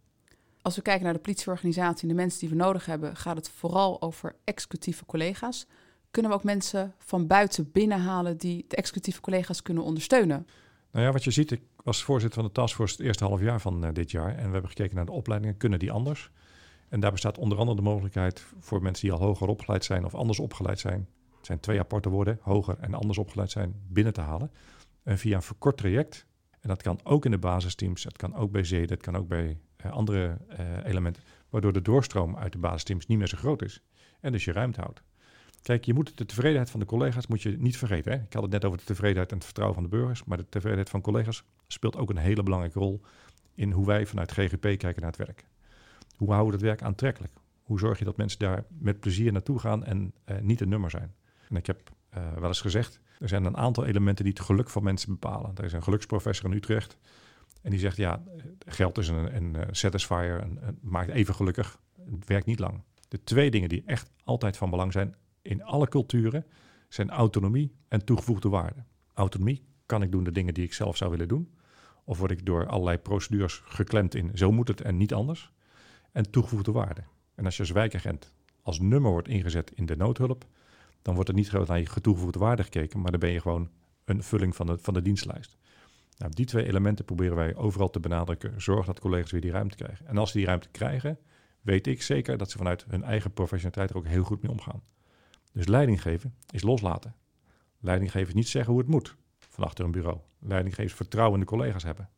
Als 0.68 0.76
we 0.76 0.82
kijken 0.82 1.04
naar 1.04 1.12
de 1.12 1.20
politieorganisatie 1.20 2.02
en 2.02 2.08
de 2.08 2.22
mensen 2.22 2.40
die 2.40 2.48
we 2.48 2.54
nodig 2.54 2.86
hebben, 2.86 3.16
gaat 3.16 3.36
het 3.36 3.50
vooral 3.50 4.02
over 4.02 4.36
executieve 4.44 5.06
collega's. 5.06 5.66
Kunnen 6.10 6.30
we 6.30 6.36
ook 6.36 6.44
mensen 6.44 6.94
van 6.98 7.26
buiten 7.26 7.70
binnenhalen 7.72 8.36
die 8.36 8.64
de 8.68 8.76
executieve 8.76 9.20
collega's 9.20 9.62
kunnen 9.62 9.82
ondersteunen? 9.82 10.46
Nou 10.92 11.04
ja, 11.04 11.12
wat 11.12 11.24
je 11.24 11.30
ziet, 11.30 11.50
ik 11.50 11.62
was 11.84 12.04
voorzitter 12.04 12.40
van 12.40 12.48
de 12.48 12.54
taskforce 12.54 12.96
het 12.96 13.06
eerste 13.06 13.24
half 13.24 13.40
jaar 13.40 13.60
van 13.60 13.84
uh, 13.84 13.92
dit 13.92 14.10
jaar. 14.10 14.30
En 14.30 14.46
we 14.46 14.52
hebben 14.52 14.68
gekeken 14.68 14.96
naar 14.96 15.04
de 15.06 15.12
opleidingen. 15.12 15.56
Kunnen 15.56 15.78
die 15.78 15.92
anders? 15.92 16.30
En 16.88 17.00
daar 17.00 17.12
bestaat 17.12 17.38
onder 17.38 17.58
andere 17.58 17.76
de 17.76 17.82
mogelijkheid 17.82 18.44
voor 18.58 18.82
mensen 18.82 19.08
die 19.08 19.18
al 19.18 19.26
hoger 19.26 19.48
opgeleid 19.48 19.84
zijn 19.84 20.04
of 20.04 20.14
anders 20.14 20.38
opgeleid 20.38 20.80
zijn. 20.80 21.08
Het 21.36 21.46
zijn 21.46 21.60
twee 21.60 21.78
aparte 21.78 22.08
woorden, 22.08 22.38
hoger 22.42 22.76
en 22.80 22.94
anders 22.94 23.18
opgeleid 23.18 23.50
zijn, 23.50 23.74
binnen 23.86 24.12
te 24.12 24.20
halen. 24.20 24.50
En 25.02 25.18
via 25.18 25.36
een 25.36 25.42
verkort 25.42 25.76
traject. 25.76 26.26
En 26.60 26.68
dat 26.68 26.82
kan 26.82 27.00
ook 27.02 27.24
in 27.24 27.30
de 27.30 27.38
basisteams, 27.38 28.04
het 28.04 28.16
kan 28.16 28.34
ook 28.34 28.50
bij 28.50 28.64
zee, 28.64 28.86
dat 28.86 29.00
kan 29.00 29.16
ook 29.16 29.28
bij 29.28 29.58
andere 29.90 30.38
uh, 30.50 30.84
elementen. 30.84 31.22
Waardoor 31.48 31.72
de 31.72 31.82
doorstroom 31.82 32.36
uit 32.36 32.52
de 32.52 32.58
basisteams 32.58 33.06
niet 33.06 33.18
meer 33.18 33.28
zo 33.28 33.36
groot 33.36 33.62
is. 33.62 33.82
En 34.20 34.32
dus 34.32 34.44
je 34.44 34.52
ruimte 34.52 34.80
houdt. 34.80 35.02
Kijk, 35.62 35.84
je 35.84 35.94
moet 35.94 36.18
de 36.18 36.26
tevredenheid 36.26 36.70
van 36.70 36.80
de 36.80 36.86
collega's 36.86 37.26
moet 37.26 37.42
je 37.42 37.56
niet 37.58 37.76
vergeten. 37.76 38.12
Hè? 38.12 38.18
Ik 38.18 38.32
had 38.32 38.42
het 38.42 38.52
net 38.52 38.64
over 38.64 38.78
de 38.78 38.84
tevredenheid 38.84 39.30
en 39.30 39.36
het 39.36 39.44
vertrouwen 39.44 39.80
van 39.80 39.90
de 39.90 39.96
burgers. 39.96 40.24
Maar 40.24 40.36
de 40.36 40.48
tevredenheid 40.48 40.90
van 40.90 41.00
collega's 41.00 41.44
speelt 41.66 41.96
ook 41.96 42.10
een 42.10 42.16
hele 42.16 42.42
belangrijke 42.42 42.78
rol 42.78 43.00
in 43.54 43.72
hoe 43.72 43.86
wij 43.86 44.06
vanuit 44.06 44.32
GGP 44.32 44.60
kijken 44.60 45.00
naar 45.02 45.10
het 45.10 45.16
werk. 45.16 45.46
Hoe 46.16 46.32
houden 46.32 46.50
we 46.50 46.66
het 46.66 46.66
werk 46.66 46.82
aantrekkelijk? 46.82 47.32
Hoe 47.62 47.78
zorg 47.78 47.98
je 47.98 48.04
dat 48.04 48.16
mensen 48.16 48.38
daar 48.38 48.64
met 48.78 49.00
plezier 49.00 49.32
naartoe 49.32 49.58
gaan 49.58 49.84
en 49.84 50.12
uh, 50.26 50.38
niet 50.40 50.60
een 50.60 50.68
nummer 50.68 50.90
zijn? 50.90 51.14
En 51.48 51.56
ik 51.56 51.66
heb 51.66 51.90
uh, 52.16 52.32
wel 52.32 52.48
eens 52.48 52.60
gezegd, 52.60 53.00
er 53.18 53.28
zijn 53.28 53.44
een 53.44 53.56
aantal 53.56 53.84
elementen 53.84 54.24
die 54.24 54.32
het 54.32 54.42
geluk 54.42 54.70
van 54.70 54.82
mensen 54.82 55.12
bepalen. 55.12 55.50
Er 55.54 55.64
is 55.64 55.72
een 55.72 55.82
geluksprofessor 55.82 56.50
in 56.50 56.56
Utrecht 56.56 56.98
en 57.68 57.74
die 57.74 57.82
zegt, 57.82 57.96
ja, 57.96 58.22
geld 58.66 58.98
is 58.98 59.08
een, 59.08 59.36
een, 59.36 59.54
een 59.54 59.76
satisfier, 59.76 60.42
een, 60.42 60.78
maakt 60.80 61.08
even 61.08 61.34
gelukkig. 61.34 61.80
Het 62.10 62.24
werkt 62.26 62.46
niet 62.46 62.58
lang. 62.58 62.82
De 63.08 63.24
twee 63.24 63.50
dingen 63.50 63.68
die 63.68 63.82
echt 63.86 64.10
altijd 64.24 64.56
van 64.56 64.70
belang 64.70 64.92
zijn 64.92 65.14
in 65.42 65.62
alle 65.62 65.88
culturen, 65.88 66.44
zijn 66.88 67.10
autonomie 67.10 67.74
en 67.88 68.04
toegevoegde 68.04 68.48
waarde. 68.48 68.84
Autonomie, 69.12 69.64
kan 69.86 70.02
ik 70.02 70.12
doen 70.12 70.24
de 70.24 70.32
dingen 70.32 70.54
die 70.54 70.64
ik 70.64 70.72
zelf 70.72 70.96
zou 70.96 71.10
willen 71.10 71.28
doen? 71.28 71.54
Of 72.04 72.18
word 72.18 72.30
ik 72.30 72.46
door 72.46 72.66
allerlei 72.66 72.98
procedures 72.98 73.62
geklemd 73.64 74.14
in, 74.14 74.30
zo 74.34 74.52
moet 74.52 74.68
het 74.68 74.80
en 74.80 74.96
niet 74.96 75.14
anders? 75.14 75.52
En 76.12 76.30
toegevoegde 76.30 76.72
waarde. 76.72 77.02
En 77.34 77.44
als 77.44 77.56
je 77.56 77.62
als 77.62 77.70
wijkagent 77.70 78.32
als 78.62 78.80
nummer 78.80 79.10
wordt 79.10 79.28
ingezet 79.28 79.72
in 79.74 79.86
de 79.86 79.96
noodhulp, 79.96 80.46
dan 81.02 81.14
wordt 81.14 81.28
er 81.28 81.34
niet 81.34 81.52
naar 81.52 81.78
je 81.78 82.00
toegevoegde 82.00 82.38
waarde 82.38 82.62
gekeken, 82.62 83.00
maar 83.00 83.10
dan 83.10 83.20
ben 83.20 83.30
je 83.30 83.40
gewoon 83.40 83.70
een 84.04 84.22
vulling 84.22 84.56
van 84.56 84.66
de, 84.66 84.78
van 84.78 84.94
de 84.94 85.02
dienstlijst. 85.02 85.56
Nou, 86.18 86.32
die 86.32 86.46
twee 86.46 86.66
elementen 86.66 87.04
proberen 87.04 87.36
wij 87.36 87.56
overal 87.56 87.90
te 87.90 88.00
benadrukken. 88.00 88.60
Zorg 88.60 88.86
dat 88.86 89.00
collega's 89.00 89.30
weer 89.30 89.40
die 89.40 89.50
ruimte 89.50 89.76
krijgen. 89.76 90.06
En 90.06 90.18
als 90.18 90.30
ze 90.30 90.36
die 90.36 90.46
ruimte 90.46 90.68
krijgen, 90.68 91.18
weet 91.60 91.86
ik 91.86 92.02
zeker 92.02 92.38
dat 92.38 92.50
ze 92.50 92.56
vanuit 92.56 92.84
hun 92.88 93.02
eigen 93.02 93.32
professionaliteit 93.32 93.90
er 93.90 93.96
ook 93.96 94.06
heel 94.06 94.22
goed 94.22 94.42
mee 94.42 94.50
omgaan. 94.50 94.82
Dus 95.52 95.66
leiding 95.66 96.02
geven 96.02 96.34
is 96.50 96.62
loslaten. 96.62 97.14
Leiding 97.80 98.10
geven 98.10 98.28
is 98.28 98.34
niet 98.34 98.48
zeggen 98.48 98.72
hoe 98.72 98.80
het 98.80 98.90
moet 98.90 99.16
van 99.38 99.64
achter 99.64 99.84
een 99.84 99.90
bureau. 99.90 100.18
Leiding 100.38 100.74
geven 100.74 100.90
is 100.90 100.96
vertrouwen 100.96 101.34
in 101.34 101.40
de 101.40 101.50
collega's 101.50 101.82
hebben. 101.82 102.08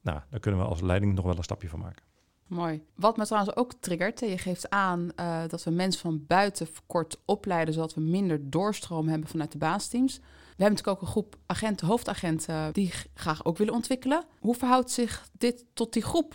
Nou, 0.00 0.20
daar 0.30 0.40
kunnen 0.40 0.60
we 0.60 0.66
als 0.66 0.80
leiding 0.80 1.14
nog 1.14 1.24
wel 1.24 1.36
een 1.36 1.42
stapje 1.42 1.68
van 1.68 1.78
maken. 1.78 2.02
Mooi. 2.46 2.82
Wat 2.94 3.16
me 3.16 3.24
trouwens 3.24 3.56
ook 3.56 3.72
triggert, 3.80 4.20
je 4.20 4.38
geeft 4.38 4.70
aan 4.70 5.10
uh, 5.16 5.42
dat 5.48 5.64
we 5.64 5.70
mensen 5.70 6.00
van 6.00 6.24
buiten 6.26 6.68
kort 6.86 7.20
opleiden, 7.24 7.74
zodat 7.74 7.94
we 7.94 8.00
minder 8.00 8.50
doorstroom 8.50 9.08
hebben 9.08 9.28
vanuit 9.28 9.52
de 9.52 9.58
baasteams. 9.58 10.20
We 10.58 10.64
hebben 10.64 10.82
natuurlijk 10.84 11.02
ook 11.02 11.16
een 11.16 11.22
groep 11.22 11.38
agenten, 11.46 11.86
hoofdagenten, 11.86 12.72
die 12.72 12.92
graag 13.14 13.44
ook 13.44 13.58
willen 13.58 13.74
ontwikkelen. 13.74 14.24
Hoe 14.38 14.54
verhoudt 14.54 14.90
zich 14.90 15.28
dit 15.32 15.64
tot 15.72 15.92
die 15.92 16.02
groep? 16.02 16.34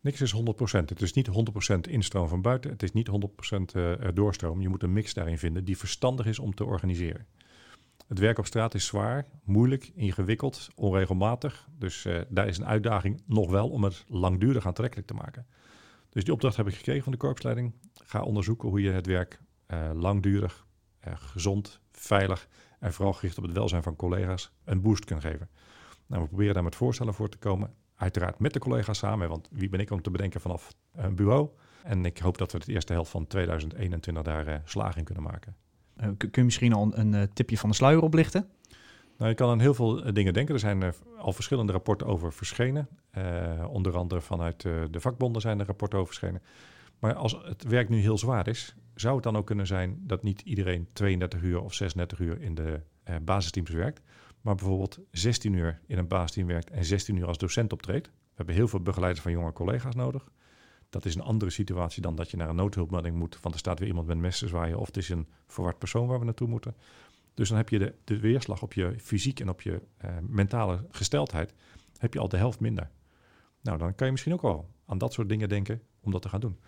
Niks 0.00 0.20
is 0.20 0.34
100%. 0.34 0.38
Het 0.70 1.02
is 1.02 1.12
niet 1.12 1.28
100% 1.28 1.90
instroom 1.90 2.28
van 2.28 2.42
buiten. 2.42 2.70
Het 2.70 2.82
is 2.82 2.92
niet 2.92 3.10
100% 3.10 3.76
uh, 3.76 3.94
doorstroom. 4.14 4.60
Je 4.60 4.68
moet 4.68 4.82
een 4.82 4.92
mix 4.92 5.14
daarin 5.14 5.38
vinden 5.38 5.64
die 5.64 5.78
verstandig 5.78 6.26
is 6.26 6.38
om 6.38 6.54
te 6.54 6.64
organiseren. 6.64 7.26
Het 8.08 8.18
werk 8.18 8.38
op 8.38 8.46
straat 8.46 8.74
is 8.74 8.86
zwaar, 8.86 9.26
moeilijk, 9.44 9.90
ingewikkeld, 9.94 10.68
onregelmatig. 10.74 11.68
Dus 11.78 12.06
daar 12.28 12.46
is 12.46 12.58
een 12.58 12.66
uitdaging 12.66 13.22
nog 13.26 13.50
wel 13.50 13.68
om 13.68 13.84
het 13.84 14.04
langdurig 14.08 14.66
aantrekkelijk 14.66 15.08
te 15.08 15.14
maken. 15.14 15.46
Dus 16.10 16.24
die 16.24 16.32
opdracht 16.32 16.56
heb 16.56 16.68
ik 16.68 16.74
gekregen 16.74 17.02
van 17.02 17.12
de 17.12 17.18
korpsleiding. 17.18 17.72
Ga 17.94 18.22
onderzoeken 18.22 18.68
hoe 18.68 18.80
je 18.80 18.90
het 18.90 19.06
werk 19.06 19.40
langdurig, 19.94 20.66
gezond, 21.00 21.80
veilig 21.92 22.48
en 22.78 22.92
vooral 22.92 23.12
gericht 23.12 23.38
op 23.38 23.44
het 23.44 23.52
welzijn 23.52 23.82
van 23.82 23.96
collega's 23.96 24.52
een 24.64 24.80
boost 24.80 25.04
kunt 25.04 25.20
geven. 25.20 25.48
Nou, 26.06 26.22
we 26.22 26.28
proberen 26.28 26.54
daar 26.54 26.62
met 26.62 26.76
voorstellen 26.76 27.14
voor 27.14 27.28
te 27.28 27.38
komen. 27.38 27.74
Uiteraard 27.94 28.38
met 28.38 28.52
de 28.52 28.58
collega's 28.58 28.98
samen, 28.98 29.28
want 29.28 29.48
wie 29.52 29.68
ben 29.68 29.80
ik 29.80 29.90
om 29.90 30.02
te 30.02 30.10
bedenken 30.10 30.40
vanaf 30.40 30.74
een 30.94 31.14
bureau? 31.14 31.48
En 31.82 32.04
ik 32.04 32.18
hoop 32.18 32.38
dat 32.38 32.52
we 32.52 32.58
de 32.58 32.72
eerste 32.72 32.92
helft 32.92 33.10
van 33.10 33.26
2021 33.26 34.24
daar 34.24 34.62
slaag 34.64 34.96
in 34.96 35.04
kunnen 35.04 35.22
maken. 35.22 35.56
Uh, 36.00 36.08
kun 36.16 36.30
je 36.32 36.44
misschien 36.44 36.72
al 36.72 36.90
een, 36.94 37.12
uh, 37.12 37.22
tipje 37.32 37.58
van 37.58 37.68
de 37.68 37.74
sluier 37.74 38.02
oplichten? 38.02 38.48
Nou, 39.16 39.30
je 39.30 39.36
kan 39.36 39.50
aan 39.50 39.60
heel 39.60 39.74
veel 39.74 40.06
uh, 40.06 40.12
dingen 40.12 40.32
denken. 40.32 40.54
Er 40.54 40.60
zijn 40.60 40.92
al 41.18 41.32
verschillende 41.32 41.72
rapporten 41.72 42.06
over 42.06 42.32
verschenen. 42.32 42.88
onder 43.68 43.96
andere 43.96 44.20
vanuit 44.20 44.62
de 44.62 45.00
vakbonden 45.00 45.42
zijn 45.42 45.60
er 45.60 45.66
rapporten 45.66 45.98
over 45.98 46.14
verschenen. 46.14 46.42
Maar 46.98 47.14
als 47.14 47.38
het 47.42 47.62
werk 47.62 47.88
nu 47.88 48.00
heel 48.00 48.18
zwaar 48.18 48.48
is, 48.48 48.74
zou 48.94 49.14
het 49.14 49.24
dan 49.24 49.36
ook 49.36 49.46
kunnen 49.46 49.66
zijn 49.66 49.98
dat 50.06 50.22
niet 50.22 50.40
iedereen 50.40 50.88
32 50.92 51.42
uur 51.42 51.60
of 51.60 51.74
36 51.74 52.18
uur 52.18 52.40
in 52.40 52.54
de 52.54 52.80
basisteams 53.22 53.70
werkt, 53.70 54.02
maar 54.40 54.54
bijvoorbeeld 54.54 54.98
16 55.10 55.52
uur 55.52 55.80
in 55.86 55.98
een 55.98 56.08
basisteam 56.08 56.46
werkt 56.46 56.70
en 56.70 56.84
16 56.84 57.16
uur 57.16 57.26
als 57.26 57.38
docent 57.38 57.72
optreedt. 57.72 58.06
We 58.06 58.34
hebben 58.34 58.54
heel 58.54 58.68
veel 58.68 58.80
begeleiders 58.80 59.22
van 59.22 59.32
jonge 59.32 59.52
collega's 59.52 59.94
nodig. 59.94 60.28
Dat 60.90 61.04
is 61.04 61.14
een 61.14 61.22
andere 61.22 61.50
situatie 61.50 62.02
dan 62.02 62.14
dat 62.14 62.30
je 62.30 62.36
naar 62.36 62.48
een 62.48 62.56
noodhulpmelding 62.56 63.16
moet. 63.16 63.38
Want 63.40 63.54
er 63.54 63.60
staat 63.60 63.78
weer 63.78 63.88
iemand 63.88 64.06
met 64.06 64.18
mes 64.18 64.38
te 64.38 64.48
zwaaien. 64.48 64.78
Of 64.78 64.86
het 64.86 64.96
is 64.96 65.08
een 65.08 65.28
verward 65.46 65.78
persoon 65.78 66.06
waar 66.06 66.18
we 66.18 66.24
naartoe 66.24 66.48
moeten. 66.48 66.76
Dus 67.34 67.48
dan 67.48 67.56
heb 67.56 67.68
je 67.68 67.78
de, 67.78 67.94
de 68.04 68.18
weerslag 68.18 68.62
op 68.62 68.72
je 68.72 68.94
fysiek 68.98 69.40
en 69.40 69.48
op 69.48 69.60
je 69.60 69.82
uh, 70.04 70.10
mentale 70.22 70.86
gesteldheid. 70.90 71.54
Heb 71.98 72.14
je 72.14 72.20
al 72.20 72.28
de 72.28 72.36
helft 72.36 72.60
minder. 72.60 72.90
Nou, 73.60 73.78
dan 73.78 73.94
kan 73.94 74.06
je 74.06 74.12
misschien 74.12 74.34
ook 74.34 74.42
wel 74.42 74.68
aan 74.86 74.98
dat 74.98 75.12
soort 75.12 75.28
dingen 75.28 75.48
denken 75.48 75.82
om 76.00 76.10
dat 76.12 76.22
te 76.22 76.28
gaan 76.28 76.40
doen. 76.40 76.58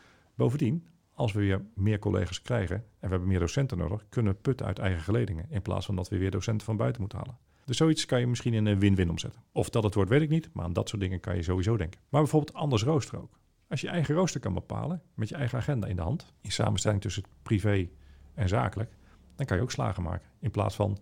Bovendien, 0.41 0.87
als 1.15 1.33
we 1.33 1.41
weer 1.41 1.65
meer 1.75 1.99
collega's 1.99 2.43
krijgen 2.43 2.77
en 2.77 2.85
we 3.01 3.09
hebben 3.09 3.29
meer 3.29 3.39
docenten 3.39 3.79
nodig, 3.79 4.05
kunnen 4.09 4.33
we 4.33 4.39
putten 4.39 4.67
uit 4.67 4.79
eigen 4.79 5.01
geledingen. 5.01 5.47
In 5.49 5.63
plaats 5.63 5.87
van 5.87 5.97
dat 5.97 6.09
we 6.09 6.19
weer 6.19 6.31
docenten 6.31 6.67
van 6.67 6.77
buiten 6.77 7.01
moeten 7.01 7.19
halen. 7.19 7.39
Dus 7.65 7.77
zoiets 7.77 8.07
kan 8.07 8.21
je 8.21 8.27
misschien 8.27 8.55
in 8.55 8.67
een 8.67 8.79
win-win 8.79 9.11
omzetten. 9.11 9.43
Of 9.53 9.69
dat 9.69 9.83
het 9.83 9.95
wordt, 9.95 10.11
weet 10.11 10.23
ik 10.23 10.29
niet. 10.29 10.49
Maar 10.53 10.65
aan 10.65 10.73
dat 10.73 10.89
soort 10.89 11.01
dingen 11.01 11.21
kan 11.21 11.37
je 11.37 11.43
sowieso 11.43 11.77
denken. 11.77 12.01
Maar 12.09 12.21
bijvoorbeeld 12.21 12.57
anders 12.57 12.83
rooster 12.83 13.19
ook. 13.19 13.39
Als 13.69 13.81
je 13.81 13.89
eigen 13.89 14.15
rooster 14.15 14.41
kan 14.41 14.55
bepalen, 14.55 15.03
met 15.15 15.29
je 15.29 15.35
eigen 15.35 15.59
agenda 15.59 15.87
in 15.87 15.97
de 15.97 16.03
hand, 16.03 16.33
in 16.41 16.53
samenstelling 16.53 17.01
tussen 17.01 17.23
privé 17.43 17.89
en 18.35 18.49
zakelijk, 18.49 18.97
dan 19.37 19.47
kan 19.47 19.57
je 19.57 19.63
ook 19.63 19.71
slagen 19.71 20.03
maken. 20.03 20.29
In 20.39 20.51
plaats 20.51 20.75
van 20.75 20.99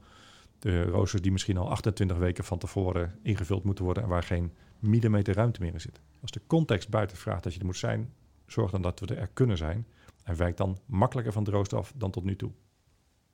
de 0.58 0.82
roosters 0.82 1.22
die 1.22 1.32
misschien 1.32 1.56
al 1.56 1.70
28 1.70 2.16
weken 2.16 2.44
van 2.44 2.58
tevoren 2.58 3.18
ingevuld 3.22 3.64
moeten 3.64 3.84
worden 3.84 4.02
en 4.02 4.08
waar 4.08 4.22
geen 4.22 4.52
millimeter 4.78 5.34
ruimte 5.34 5.60
meer 5.60 5.72
in 5.72 5.80
zit. 5.80 6.00
Als 6.20 6.30
de 6.30 6.40
context 6.46 6.88
buiten 6.88 7.16
vraagt 7.16 7.42
dat 7.42 7.54
je 7.54 7.60
er 7.60 7.66
moet 7.66 7.76
zijn, 7.76 8.12
zorg 8.52 8.70
dan 8.70 8.82
dat 8.82 9.00
we 9.00 9.14
er 9.14 9.28
kunnen 9.28 9.56
zijn 9.56 9.86
en 10.22 10.36
wijk 10.36 10.56
dan 10.56 10.78
makkelijker 10.86 11.32
van 11.32 11.44
de 11.44 11.50
rooster 11.50 11.78
af 11.78 11.92
dan 11.96 12.10
tot 12.10 12.24
nu 12.24 12.36
toe. 12.36 12.50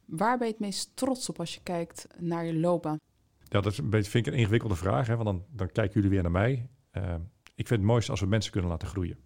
Waar 0.05 0.39
ben 0.39 0.47
je 0.47 0.53
het 0.53 0.63
meest 0.63 0.97
trots 0.97 1.29
op 1.29 1.39
als 1.39 1.55
je 1.55 1.61
kijkt 1.63 2.07
naar 2.19 2.45
je 2.45 2.55
loopbaan? 2.55 2.99
Ja, 3.39 3.61
dat 3.61 3.73
is 3.73 3.79
een 3.79 3.91
beetje, 3.91 4.11
vind 4.11 4.27
ik 4.27 4.33
een 4.33 4.39
ingewikkelde 4.39 4.75
vraag, 4.77 5.07
hè, 5.07 5.17
want 5.17 5.27
dan, 5.27 5.45
dan 5.51 5.73
kijken 5.73 5.95
jullie 5.95 6.11
weer 6.11 6.23
naar 6.23 6.31
mij. 6.31 6.69
Uh, 6.93 7.15
ik 7.55 7.67
vind 7.67 7.81
het 7.81 7.89
mooiste 7.89 8.11
als 8.11 8.21
we 8.21 8.27
mensen 8.27 8.53
kunnen 8.53 8.71
laten 8.71 8.89
groeien. 8.89 9.19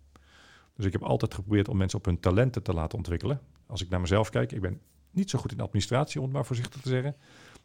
Dus 0.75 0.87
ik 0.87 0.93
heb 0.93 1.03
altijd 1.03 1.35
geprobeerd 1.35 1.69
om 1.69 1.77
mensen 1.77 1.99
op 1.99 2.05
hun 2.05 2.21
talenten 2.21 2.63
te 2.63 2.73
laten 2.73 2.99
ontwikkelen. 2.99 3.41
Als 3.67 3.83
ik 3.83 3.89
naar 3.89 4.01
mezelf 4.01 4.31
kijk, 4.31 4.53
ik 4.53 4.61
ben 4.61 4.81
niet 5.11 5.31
zo 5.31 5.39
goed 5.39 5.53
in 5.53 5.61
administratie, 5.61 6.21
om 6.21 6.27
het 6.27 6.35
maar 6.35 6.45
voorzichtig 6.45 6.81
te 6.81 6.89
zeggen. 6.89 7.17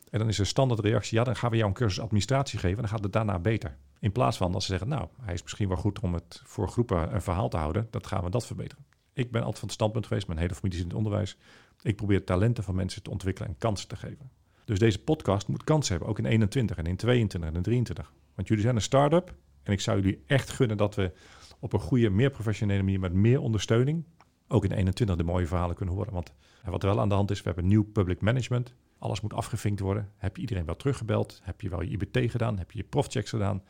En 0.09 0.19
dan 0.19 0.27
is 0.27 0.37
de 0.37 0.45
standaard 0.45 0.79
reactie, 0.79 1.17
ja, 1.17 1.23
dan 1.23 1.35
gaan 1.35 1.49
we 1.49 1.55
jou 1.55 1.67
een 1.69 1.75
cursus 1.75 2.03
administratie 2.03 2.59
geven 2.59 2.75
en 2.75 2.81
dan 2.81 2.91
gaat 2.91 3.03
het 3.03 3.13
daarna 3.13 3.39
beter. 3.39 3.77
In 3.99 4.11
plaats 4.11 4.37
van 4.37 4.51
dat 4.51 4.61
ze 4.61 4.67
zeggen, 4.67 4.87
nou, 4.87 5.07
hij 5.21 5.33
is 5.33 5.43
misschien 5.43 5.67
wel 5.67 5.77
goed 5.77 5.99
om 5.99 6.13
het 6.13 6.41
voor 6.45 6.69
groepen 6.69 7.13
een 7.13 7.21
verhaal 7.21 7.49
te 7.49 7.57
houden, 7.57 7.87
dat 7.89 8.07
gaan 8.07 8.23
we 8.23 8.29
dat 8.29 8.45
verbeteren. 8.45 8.85
Ik 9.13 9.31
ben 9.31 9.41
altijd 9.41 9.59
van 9.59 9.67
het 9.67 9.77
standpunt 9.77 10.07
geweest, 10.07 10.27
mijn 10.27 10.39
hele 10.39 10.55
familie 10.55 10.79
in 10.79 10.85
het 10.85 10.93
onderwijs. 10.93 11.37
Ik 11.81 11.95
probeer 11.95 12.23
talenten 12.23 12.63
van 12.63 12.75
mensen 12.75 13.03
te 13.03 13.09
ontwikkelen 13.09 13.49
en 13.49 13.57
kansen 13.57 13.87
te 13.87 13.95
geven. 13.95 14.31
Dus 14.65 14.79
deze 14.79 14.99
podcast 14.99 15.47
moet 15.47 15.63
kansen 15.63 15.91
hebben, 15.91 16.09
ook 16.09 16.17
in 16.17 16.25
21 16.25 16.77
en 16.77 16.85
in 16.85 16.95
22 16.95 17.49
en 17.49 17.55
in 17.55 17.61
23. 17.61 18.13
Want 18.35 18.47
jullie 18.47 18.63
zijn 18.63 18.75
een 18.75 18.81
start-up 18.81 19.35
en 19.63 19.73
ik 19.73 19.81
zou 19.81 20.01
jullie 20.01 20.23
echt 20.27 20.49
gunnen 20.49 20.77
dat 20.77 20.95
we 20.95 21.11
op 21.59 21.73
een 21.73 21.79
goede, 21.79 22.09
meer 22.09 22.29
professionele 22.29 22.83
manier 22.83 22.99
met 22.99 23.13
meer 23.13 23.39
ondersteuning 23.39 24.03
ook 24.47 24.65
in 24.65 24.71
21 24.71 25.15
de 25.15 25.23
mooie 25.23 25.47
verhalen 25.47 25.75
kunnen 25.75 25.95
horen. 25.95 26.13
Want 26.13 26.33
wat 26.63 26.83
er 26.83 26.89
wel 26.89 26.99
aan 26.99 27.09
de 27.09 27.15
hand 27.15 27.31
is, 27.31 27.37
we 27.37 27.45
hebben 27.45 27.67
nieuw 27.67 27.83
public 27.83 28.21
management. 28.21 28.73
Alles 28.97 29.21
moet 29.21 29.33
afgevinkt 29.33 29.79
worden. 29.79 30.11
Heb 30.17 30.35
je 30.35 30.41
iedereen 30.41 30.65
wel 30.65 30.75
teruggebeld? 30.75 31.39
Heb 31.43 31.61
je 31.61 31.69
wel 31.69 31.81
je 31.81 31.89
IBT 31.89 32.31
gedaan? 32.31 32.57
Heb 32.57 32.71
je 32.71 32.77
je 32.77 32.83
profchecks 32.83 33.29
gedaan? 33.29 33.63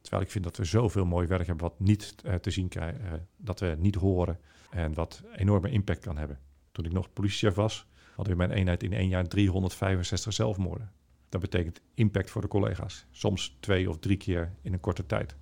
Terwijl 0.00 0.22
ik 0.22 0.30
vind 0.30 0.44
dat 0.44 0.56
we 0.56 0.64
zoveel 0.64 1.04
mooi 1.04 1.26
werk 1.26 1.46
hebben 1.46 1.68
wat 1.68 1.80
niet 1.80 2.14
uh, 2.24 2.34
te 2.34 2.50
zien 2.50 2.68
krijgen, 2.68 3.00
uh, 3.04 3.12
dat 3.36 3.60
we 3.60 3.74
niet 3.78 3.94
horen 3.94 4.38
en 4.70 4.94
wat 4.94 5.22
enorme 5.36 5.70
impact 5.70 6.00
kan 6.00 6.16
hebben. 6.16 6.38
Toen 6.72 6.84
ik 6.84 6.92
nog 6.92 7.12
politiechef 7.12 7.54
was, 7.54 7.86
hadden 8.14 8.32
we 8.32 8.46
mijn 8.46 8.58
eenheid 8.58 8.82
in 8.82 8.92
één 8.92 9.08
jaar 9.08 9.28
365 9.28 10.32
zelfmoorden. 10.32 10.92
Dat 11.28 11.40
betekent 11.40 11.80
impact 11.94 12.30
voor 12.30 12.42
de 12.42 12.48
collega's. 12.48 13.06
Soms 13.10 13.56
twee 13.60 13.88
of 13.88 13.98
drie 13.98 14.16
keer 14.16 14.54
in 14.62 14.72
een 14.72 14.80
korte 14.80 15.06
tijd. 15.06 15.36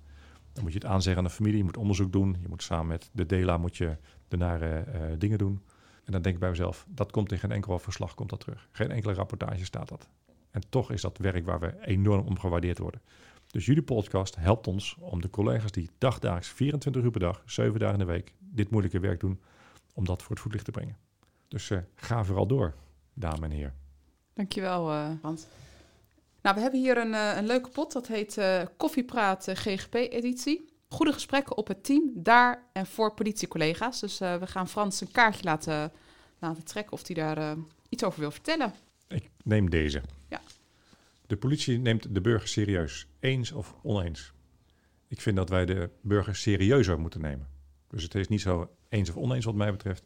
Dan 0.53 0.63
moet 0.63 0.73
je 0.73 0.79
het 0.79 0.87
aanzeggen 0.87 1.23
aan 1.23 1.27
de 1.29 1.35
familie, 1.35 1.57
je 1.57 1.63
moet 1.63 1.77
onderzoek 1.77 2.11
doen. 2.11 2.37
Je 2.41 2.47
moet 2.47 2.63
samen 2.63 2.87
met 2.87 3.09
de 3.13 3.25
DELA 3.25 3.57
moet 3.57 3.77
je 3.77 3.97
de 4.33 4.45
nare 4.45 4.85
uh, 4.87 5.01
dingen 5.17 5.37
doen. 5.37 5.61
En 6.03 6.11
dan 6.11 6.21
denk 6.21 6.35
ik 6.35 6.41
bij 6.41 6.49
mezelf, 6.49 6.85
dat 6.89 7.11
komt 7.11 7.31
in 7.31 7.39
geen 7.39 7.51
enkel 7.51 7.79
verslag 7.79 8.13
komt 8.13 8.29
dat 8.29 8.39
terug. 8.39 8.67
Geen 8.71 8.91
enkele 8.91 9.13
rapportage 9.13 9.65
staat 9.65 9.89
dat. 9.89 10.07
En 10.51 10.61
toch 10.69 10.91
is 10.91 11.01
dat 11.01 11.17
werk 11.17 11.45
waar 11.45 11.59
we 11.59 11.73
enorm 11.81 12.25
om 12.25 12.39
gewaardeerd 12.39 12.77
worden. 12.77 13.01
Dus 13.47 13.65
jullie 13.65 13.83
podcast 13.83 14.35
helpt 14.35 14.67
ons 14.67 14.95
om 14.99 15.21
de 15.21 15.29
collega's 15.29 15.71
die 15.71 15.89
dagdaags 15.97 16.47
24 16.47 17.03
uur 17.03 17.11
per 17.11 17.19
dag, 17.19 17.43
7 17.45 17.79
dagen 17.79 17.99
in 17.99 18.05
de 18.05 18.11
week, 18.11 18.33
dit 18.39 18.69
moeilijke 18.69 18.99
werk 18.99 19.19
doen, 19.19 19.39
om 19.93 20.05
dat 20.05 20.21
voor 20.21 20.31
het 20.31 20.39
voetlicht 20.39 20.65
te 20.65 20.71
brengen. 20.71 20.97
Dus 21.47 21.69
uh, 21.69 21.79
ga 21.95 22.23
vooral 22.23 22.47
door, 22.47 22.73
dames 23.13 23.39
en 23.39 23.51
heren. 23.51 23.75
Dankjewel, 24.33 24.91
uh, 24.91 25.09
Hans. 25.21 25.45
Nou, 26.41 26.55
we 26.55 26.61
hebben 26.61 26.79
hier 26.79 26.97
een, 26.97 27.13
een 27.13 27.45
leuke 27.45 27.69
pot, 27.69 27.91
dat 27.91 28.07
heet 28.07 28.41
Koffiepraat 28.77 29.47
GGP-editie. 29.53 30.72
Goede 30.93 31.13
gesprekken 31.13 31.57
op 31.57 31.67
het 31.67 31.83
team, 31.83 32.11
daar 32.13 32.63
en 32.73 32.85
voor 32.85 33.13
politiecollega's. 33.13 33.99
Dus 33.99 34.19
we 34.19 34.47
gaan 34.47 34.67
Frans 34.67 35.01
een 35.01 35.11
kaartje 35.11 35.43
laten, 35.43 35.91
laten 36.39 36.63
trekken 36.63 36.93
of 36.93 37.07
hij 37.07 37.15
daar 37.15 37.55
iets 37.89 38.03
over 38.03 38.19
wil 38.19 38.31
vertellen. 38.31 38.73
Ik 39.07 39.29
neem 39.43 39.69
deze. 39.69 40.01
Ja. 40.29 40.41
De 41.27 41.37
politie 41.37 41.79
neemt 41.79 42.15
de 42.15 42.21
burger 42.21 42.47
serieus, 42.47 43.07
eens 43.19 43.51
of 43.51 43.75
oneens. 43.83 44.33
Ik 45.07 45.21
vind 45.21 45.35
dat 45.35 45.49
wij 45.49 45.65
de 45.65 45.89
burger 46.01 46.35
serieuzer 46.35 46.99
moeten 46.99 47.21
nemen. 47.21 47.47
Dus 47.89 48.03
het 48.03 48.15
is 48.15 48.27
niet 48.27 48.41
zo 48.41 48.69
eens 48.89 49.09
of 49.09 49.15
oneens 49.15 49.45
wat 49.45 49.55
mij 49.55 49.71
betreft. 49.71 50.03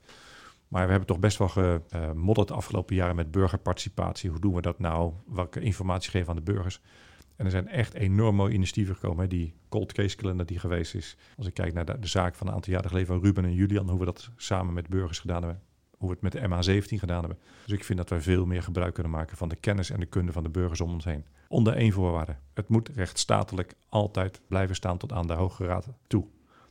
Maar 0.67 0.84
we 0.84 0.89
hebben 0.89 1.08
toch 1.08 1.20
best 1.20 1.38
wel 1.38 1.50
gemodderd 1.50 2.48
de 2.48 2.53
afgelopen 2.53 2.96
jaren 2.96 3.15
met 3.15 3.32
burgerparticipatie. 3.32 4.29
Hoe 4.29 4.39
doen 4.39 4.53
we 4.53 4.62
dat 4.62 4.79
nou? 4.79 5.13
Welke 5.25 5.60
informatie 5.60 6.12
geven 6.12 6.25
we 6.25 6.39
aan 6.39 6.46
de 6.46 6.51
burgers? 6.51 6.82
En 7.38 7.46
er 7.46 7.51
zijn 7.51 7.67
echt 7.67 7.94
enorm 7.94 8.36
mooie 8.36 8.53
initiatieven 8.53 8.96
gekomen. 8.96 9.29
Die 9.29 9.53
cold 9.70 9.94
case 9.94 10.15
calendar 10.15 10.46
die 10.46 10.60
geweest 10.60 10.96
is. 10.96 11.17
Als 11.38 11.48
ik 11.48 11.53
kijk 11.53 11.74
naar 11.74 11.86
de, 11.86 12.00
de 12.00 12.08
zaak 12.08 12.36
van 12.36 12.48
een 12.48 12.53
aantal 12.53 12.74
jaren 12.74 12.89
geleden 12.89 13.08
van 13.08 13.24
Ruben 13.24 13.46
en 13.46 13.53
Julian. 13.53 13.89
Hoe 13.89 14.00
we 14.00 14.06
dat 14.06 14.29
samen 14.36 14.74
met 14.74 14.88
burgers 14.88 15.20
gedaan 15.20 15.44
hebben 15.44 15.62
hoe 15.98 16.10
we 16.10 16.13
het 16.13 16.22
met 16.22 16.32
de 16.32 16.79
MH17 16.79 17.00
gedaan 17.00 17.20
hebben. 17.20 17.39
Dus 17.65 17.74
ik 17.74 17.84
vind 17.84 17.98
dat 17.98 18.10
wij 18.10 18.22
veel 18.22 18.46
meer 18.46 18.63
gebruik 18.63 18.94
kunnen 18.94 19.12
maken 19.12 19.38
van 19.38 19.50
de 19.50 19.56
kennis 19.56 19.89
en 19.89 20.00
de 20.00 20.06
kunde 20.06 20.32
van 20.32 20.44
de 20.44 20.50
burgers 20.50 20.82
om 20.82 20.94
ons 20.94 21.06
heen. 21.06 21.25
Onder 21.48 21.74
één 21.74 21.91
voorwaarde. 21.91 22.36
Het 22.53 22.67
moet 22.67 22.89
rechtsstatelijk 22.89 23.74
altijd 23.89 24.41
blijven 24.48 24.75
staan 24.75 24.98
tot 24.98 25.13
aan 25.13 25.27
de 25.27 25.34
Hoge 25.34 25.65
Raad 25.65 25.88
toe. 26.08 26.25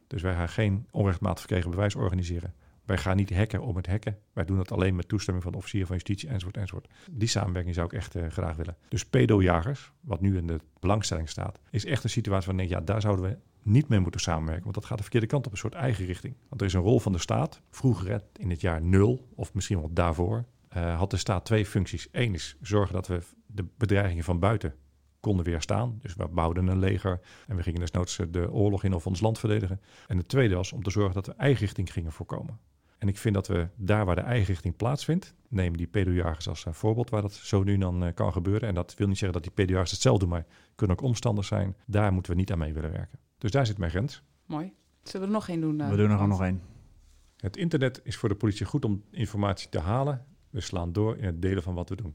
Dus 0.06 0.22
wij 0.22 0.34
gaan 0.34 0.48
geen 0.48 0.86
onrechtmatig 0.90 1.38
verkregen 1.38 1.70
bewijs 1.70 1.94
organiseren. 1.94 2.54
Wij 2.86 2.98
gaan 2.98 3.16
niet 3.16 3.34
hacken 3.34 3.62
om 3.62 3.76
het 3.76 3.86
hacken. 3.86 4.18
Wij 4.32 4.44
doen 4.44 4.56
dat 4.56 4.72
alleen 4.72 4.96
met 4.96 5.08
toestemming 5.08 5.44
van 5.44 5.52
de 5.52 5.58
officier 5.58 5.86
van 5.86 5.94
justitie 5.94 6.28
enzovoort 6.28 6.56
enzovoort. 6.56 6.88
Die 7.10 7.28
samenwerking 7.28 7.74
zou 7.74 7.86
ik 7.86 7.92
echt 7.92 8.16
uh, 8.16 8.26
graag 8.28 8.56
willen. 8.56 8.76
Dus 8.88 9.06
pedojagers, 9.06 9.92
wat 10.00 10.20
nu 10.20 10.36
in 10.36 10.46
de 10.46 10.60
belangstelling 10.80 11.28
staat, 11.28 11.60
is 11.70 11.84
echt 11.84 12.04
een 12.04 12.10
situatie 12.10 12.52
waar 12.52 12.60
ik 12.60 12.68
denk, 12.68 12.80
ja, 12.80 12.86
daar 12.86 13.00
zouden 13.00 13.24
we 13.24 13.38
niet 13.62 13.88
mee 13.88 14.00
moeten 14.00 14.20
samenwerken. 14.20 14.62
Want 14.62 14.74
dat 14.74 14.84
gaat 14.84 14.96
de 14.96 15.02
verkeerde 15.02 15.26
kant 15.26 15.46
op, 15.46 15.52
een 15.52 15.58
soort 15.58 15.74
eigen 15.74 16.06
richting. 16.06 16.34
Want 16.48 16.60
er 16.60 16.66
is 16.66 16.72
een 16.72 16.80
rol 16.80 17.00
van 17.00 17.12
de 17.12 17.18
staat. 17.18 17.60
Vroeger, 17.70 18.22
in 18.36 18.50
het 18.50 18.60
jaar 18.60 18.82
nul, 18.82 19.28
of 19.34 19.54
misschien 19.54 19.78
wel 19.78 19.92
daarvoor, 19.92 20.44
uh, 20.76 20.98
had 20.98 21.10
de 21.10 21.16
staat 21.16 21.44
twee 21.44 21.66
functies. 21.66 22.08
Eén 22.12 22.34
is 22.34 22.56
zorgen 22.60 22.94
dat 22.94 23.06
we 23.06 23.18
de 23.46 23.64
bedreigingen 23.76 24.24
van 24.24 24.38
buiten 24.38 24.74
konden 25.20 25.44
weerstaan. 25.44 25.98
Dus 26.02 26.14
we 26.14 26.28
bouwden 26.28 26.66
een 26.66 26.78
leger 26.78 27.20
en 27.46 27.56
we 27.56 27.62
gingen 27.62 27.80
desnoods 27.80 28.20
de 28.30 28.52
oorlog 28.52 28.84
in 28.84 28.94
of 28.94 29.06
ons 29.06 29.20
land 29.20 29.38
verdedigen. 29.38 29.80
En 30.06 30.16
de 30.16 30.26
tweede 30.26 30.54
was 30.54 30.72
om 30.72 30.82
te 30.82 30.90
zorgen 30.90 31.14
dat 31.14 31.26
we 31.26 31.32
eigen 31.32 31.60
richting 31.60 31.92
gingen 31.92 32.12
voorkomen. 32.12 32.58
En 33.06 33.12
ik 33.12 33.18
vind 33.18 33.34
dat 33.34 33.46
we 33.46 33.68
daar 33.76 34.04
waar 34.04 34.14
de 34.14 34.20
eigen 34.20 34.46
richting 34.46 34.76
plaatsvindt, 34.76 35.34
neem 35.48 35.76
die 35.76 35.86
pedojagers 35.86 36.48
als 36.48 36.64
voorbeeld 36.70 37.10
waar 37.10 37.22
dat 37.22 37.32
zo 37.32 37.62
nu 37.62 37.78
dan 37.78 38.04
uh, 38.04 38.14
kan 38.14 38.32
gebeuren. 38.32 38.68
En 38.68 38.74
dat 38.74 38.94
wil 38.94 39.06
niet 39.06 39.18
zeggen 39.18 39.32
dat 39.32 39.42
die 39.42 39.52
pedojagers 39.52 39.90
het 39.90 40.00
zelf 40.00 40.18
doen, 40.18 40.28
maar 40.28 40.46
kunnen 40.74 40.96
ook 40.96 41.04
omstanders 41.04 41.46
zijn. 41.46 41.76
Daar 41.84 42.12
moeten 42.12 42.32
we 42.32 42.38
niet 42.38 42.52
aan 42.52 42.58
mee 42.58 42.74
willen 42.74 42.90
werken. 42.90 43.18
Dus 43.38 43.50
daar 43.50 43.66
zit 43.66 43.78
mijn 43.78 43.90
grens. 43.90 44.22
Mooi. 44.46 44.72
Zullen 45.02 45.20
we 45.20 45.26
er 45.26 45.38
nog 45.38 45.48
één 45.48 45.60
doen? 45.60 45.80
Uh, 45.80 45.88
we 45.88 45.96
doen 45.96 46.10
er 46.10 46.28
nog 46.28 46.42
één. 46.42 46.62
Het 47.36 47.56
internet 47.56 48.00
is 48.04 48.16
voor 48.16 48.28
de 48.28 48.34
politie 48.34 48.66
goed 48.66 48.84
om 48.84 49.02
informatie 49.10 49.68
te 49.68 49.78
halen. 49.78 50.26
We 50.50 50.60
slaan 50.60 50.92
door 50.92 51.16
in 51.16 51.24
het 51.24 51.42
delen 51.42 51.62
van 51.62 51.74
wat 51.74 51.88
we 51.88 51.96
doen. 51.96 52.14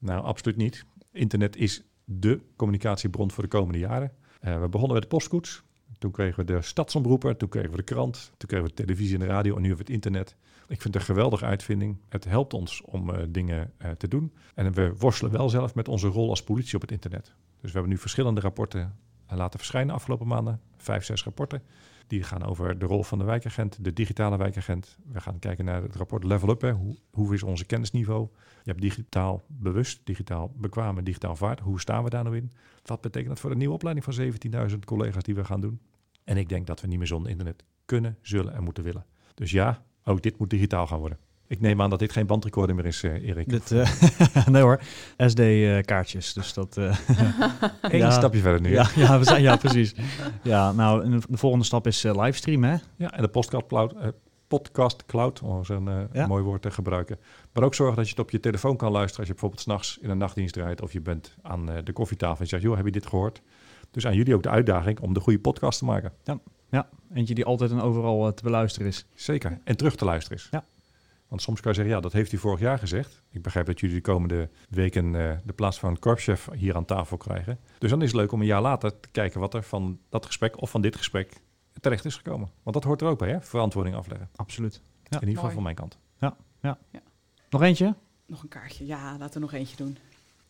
Nou, 0.00 0.24
absoluut 0.24 0.56
niet. 0.56 0.84
Internet 1.12 1.56
is 1.56 1.82
de 2.04 2.40
communicatiebron 2.56 3.30
voor 3.30 3.42
de 3.42 3.48
komende 3.48 3.78
jaren. 3.78 4.12
Uh, 4.40 4.60
we 4.60 4.68
begonnen 4.68 4.92
met 4.92 5.02
de 5.02 5.08
postkoets. 5.08 5.62
Toen 6.02 6.10
kregen 6.10 6.46
we 6.46 6.52
de 6.52 6.62
stadsomroeper, 6.62 7.36
toen 7.36 7.48
kregen 7.48 7.70
we 7.70 7.76
de 7.76 7.82
krant, 7.82 8.32
toen 8.36 8.48
kregen 8.48 8.66
we 8.66 8.74
televisie 8.74 9.14
en 9.14 9.20
de 9.20 9.26
radio 9.26 9.54
en 9.54 9.62
nu 9.62 9.68
hebben 9.68 9.86
we 9.86 9.92
het 9.92 10.04
internet. 10.04 10.36
Ik 10.68 10.80
vind 10.80 10.84
het 10.84 10.94
een 10.94 11.00
geweldige 11.02 11.44
uitvinding. 11.44 11.96
Het 12.08 12.24
helpt 12.24 12.54
ons 12.54 12.82
om 12.82 13.10
uh, 13.10 13.16
dingen 13.28 13.72
uh, 13.78 13.90
te 13.90 14.08
doen. 14.08 14.32
En 14.54 14.72
we 14.72 14.94
worstelen 14.98 15.32
wel 15.32 15.48
zelf 15.48 15.74
met 15.74 15.88
onze 15.88 16.06
rol 16.06 16.28
als 16.30 16.42
politie 16.42 16.74
op 16.74 16.80
het 16.80 16.90
internet. 16.90 17.24
Dus 17.60 17.70
we 17.70 17.70
hebben 17.70 17.88
nu 17.88 17.98
verschillende 17.98 18.40
rapporten 18.40 18.96
laten 19.28 19.58
verschijnen 19.58 19.94
afgelopen 19.94 20.26
maanden. 20.26 20.60
Vijf, 20.76 21.04
zes 21.04 21.24
rapporten. 21.24 21.62
Die 22.06 22.22
gaan 22.22 22.44
over 22.44 22.78
de 22.78 22.86
rol 22.86 23.02
van 23.02 23.18
de 23.18 23.24
wijkagent, 23.24 23.84
de 23.84 23.92
digitale 23.92 24.36
wijkagent. 24.36 24.98
We 25.12 25.20
gaan 25.20 25.38
kijken 25.38 25.64
naar 25.64 25.82
het 25.82 25.96
rapport 25.96 26.24
Level 26.24 26.48
Up. 26.48 26.60
Hè. 26.60 26.72
Hoe, 26.72 26.96
hoe 27.10 27.34
is 27.34 27.42
onze 27.42 27.64
kennisniveau? 27.64 28.28
Je 28.62 28.70
hebt 28.70 28.80
digitaal 28.80 29.44
bewust, 29.46 30.00
digitaal 30.04 30.52
bekwaam 30.56 31.04
digitaal 31.04 31.36
vaart. 31.36 31.60
Hoe 31.60 31.80
staan 31.80 32.04
we 32.04 32.10
daar 32.10 32.24
nou 32.24 32.36
in? 32.36 32.52
Wat 32.84 33.00
betekent 33.00 33.28
dat 33.28 33.40
voor 33.40 33.50
de 33.50 33.56
nieuwe 33.56 33.74
opleiding 33.74 34.04
van 34.04 34.70
17.000 34.70 34.78
collega's 34.84 35.22
die 35.22 35.34
we 35.34 35.44
gaan 35.44 35.60
doen? 35.60 35.80
En 36.24 36.36
ik 36.36 36.48
denk 36.48 36.66
dat 36.66 36.80
we 36.80 36.86
niet 36.86 36.98
meer 36.98 37.06
zonder 37.06 37.30
internet 37.30 37.64
kunnen, 37.84 38.18
zullen 38.20 38.54
en 38.54 38.62
moeten 38.62 38.84
willen. 38.84 39.04
Dus 39.34 39.50
ja, 39.50 39.82
ook 40.04 40.22
dit 40.22 40.38
moet 40.38 40.50
digitaal 40.50 40.86
gaan 40.86 40.98
worden. 40.98 41.18
Ik 41.46 41.60
neem 41.60 41.82
aan 41.82 41.90
dat 41.90 41.98
dit 41.98 42.12
geen 42.12 42.26
bandrecorder 42.26 42.74
meer 42.74 42.86
is, 42.86 43.02
uh, 43.02 43.28
Erik. 43.28 43.48
Dit, 43.48 43.70
uh, 43.70 43.88
nee 44.46 44.62
hoor, 44.62 44.80
SD-kaartjes. 45.16 46.32
dus 46.32 46.52
dat... 46.52 46.76
Uh, 46.76 46.96
Eén 47.82 47.98
ja, 47.98 48.10
stapje 48.10 48.40
verder 48.40 48.60
nu. 48.60 48.70
Ja, 48.70 48.88
ja, 48.94 49.18
we 49.18 49.24
zijn, 49.24 49.42
ja 49.42 49.56
precies. 49.56 49.94
Ja, 50.42 50.72
nou, 50.72 51.18
de 51.28 51.36
volgende 51.36 51.64
stap 51.64 51.86
is 51.86 52.02
livestream, 52.02 52.64
hè? 52.64 52.76
Ja, 52.96 53.12
en 53.12 53.22
de 53.22 53.28
podcast 53.28 53.66
cloud, 53.66 53.94
podcast 54.48 55.06
cloud, 55.06 55.42
om 55.42 55.64
zo'n 55.64 56.08
ja. 56.12 56.26
mooi 56.26 56.42
woord 56.42 56.62
te 56.62 56.70
gebruiken. 56.70 57.18
Maar 57.52 57.64
ook 57.64 57.74
zorgen 57.74 57.96
dat 57.96 58.04
je 58.04 58.10
het 58.10 58.20
op 58.20 58.30
je 58.30 58.40
telefoon 58.40 58.76
kan 58.76 58.92
luisteren 58.92 59.18
als 59.18 59.26
je 59.26 59.32
bijvoorbeeld 59.32 59.62
s'nachts 59.62 59.98
in 60.00 60.10
een 60.10 60.18
nachtdienst 60.18 60.56
rijdt 60.56 60.82
of 60.82 60.92
je 60.92 61.00
bent 61.00 61.36
aan 61.42 61.66
de 61.84 61.92
koffietafel 61.92 62.36
en 62.36 62.42
je 62.42 62.48
zegt, 62.48 62.62
joh, 62.62 62.76
heb 62.76 62.84
je 62.84 62.92
dit 62.92 63.06
gehoord? 63.06 63.42
Dus 63.92 64.06
aan 64.06 64.14
jullie 64.14 64.34
ook 64.34 64.42
de 64.42 64.50
uitdaging 64.50 65.00
om 65.00 65.14
de 65.14 65.20
goede 65.20 65.38
podcast 65.38 65.78
te 65.78 65.84
maken. 65.84 66.12
Ja, 66.24 66.38
ja. 66.70 66.88
eentje 67.14 67.34
die 67.34 67.44
altijd 67.44 67.70
en 67.70 67.80
overal 67.80 68.34
te 68.34 68.42
beluisteren 68.42 68.88
is. 68.88 69.06
Zeker, 69.14 69.60
en 69.64 69.76
terug 69.76 69.96
te 69.96 70.04
luisteren 70.04 70.38
is. 70.38 70.48
Ja. 70.50 70.64
Want 71.28 71.44
soms 71.44 71.60
kan 71.60 71.70
je 71.70 71.76
zeggen, 71.76 71.94
ja, 71.94 72.00
dat 72.00 72.12
heeft 72.12 72.30
hij 72.30 72.40
vorig 72.40 72.60
jaar 72.60 72.78
gezegd. 72.78 73.22
Ik 73.30 73.42
begrijp 73.42 73.66
dat 73.66 73.80
jullie 73.80 73.96
de 73.96 74.02
komende 74.02 74.48
weken 74.68 75.14
uh, 75.14 75.32
de 75.44 75.52
plaats 75.52 75.78
van 75.78 75.98
korpschef 75.98 76.48
hier 76.54 76.76
aan 76.76 76.84
tafel 76.84 77.16
krijgen. 77.16 77.58
Dus 77.78 77.90
dan 77.90 78.02
is 78.02 78.06
het 78.06 78.16
leuk 78.16 78.32
om 78.32 78.40
een 78.40 78.46
jaar 78.46 78.60
later 78.60 79.00
te 79.00 79.08
kijken 79.10 79.40
wat 79.40 79.54
er 79.54 79.62
van 79.62 79.98
dat 80.08 80.26
gesprek 80.26 80.60
of 80.60 80.70
van 80.70 80.80
dit 80.80 80.96
gesprek 80.96 81.40
terecht 81.80 82.04
is 82.04 82.16
gekomen. 82.16 82.50
Want 82.62 82.76
dat 82.76 82.84
hoort 82.84 83.00
er 83.00 83.06
ook 83.06 83.18
bij, 83.18 83.30
hè? 83.30 83.40
Verantwoording 83.40 83.96
afleggen. 83.96 84.28
Absoluut. 84.36 84.80
Ja. 85.02 85.20
In 85.20 85.28
ieder 85.28 85.34
geval 85.34 85.50
van 85.50 85.62
mijn 85.62 85.74
kant. 85.74 85.98
Ja, 86.18 86.36
ja. 86.60 86.78
ja. 86.90 87.00
Nog 87.50 87.62
eentje? 87.62 87.94
Nog 88.26 88.42
een 88.42 88.48
kaartje. 88.48 88.86
Ja, 88.86 89.16
laten 89.18 89.34
we 89.34 89.40
nog 89.40 89.52
eentje 89.52 89.76
doen. 89.76 89.96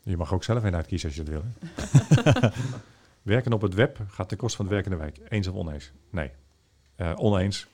Je 0.03 0.17
mag 0.17 0.35
ook 0.35 0.45
zelf 0.45 0.63
een 0.63 0.75
uitkiezen 0.75 1.09
als 1.09 1.17
je 1.17 1.23
het 1.23 1.31
wil. 1.31 1.45
werken 3.23 3.53
op 3.53 3.63
het 3.63 3.75
web 3.75 3.99
gaat 4.09 4.29
ten 4.29 4.39
koste 4.39 4.57
van 4.57 4.67
het 4.67 4.75
werk 4.75 4.87
in 4.87 4.91
de 4.91 4.97
wijk. 4.97 5.19
Eens 5.29 5.47
of 5.47 5.55
oneens? 5.55 5.93
Nee. 6.11 6.31
Uh, 6.97 7.13
oneens. 7.17 7.67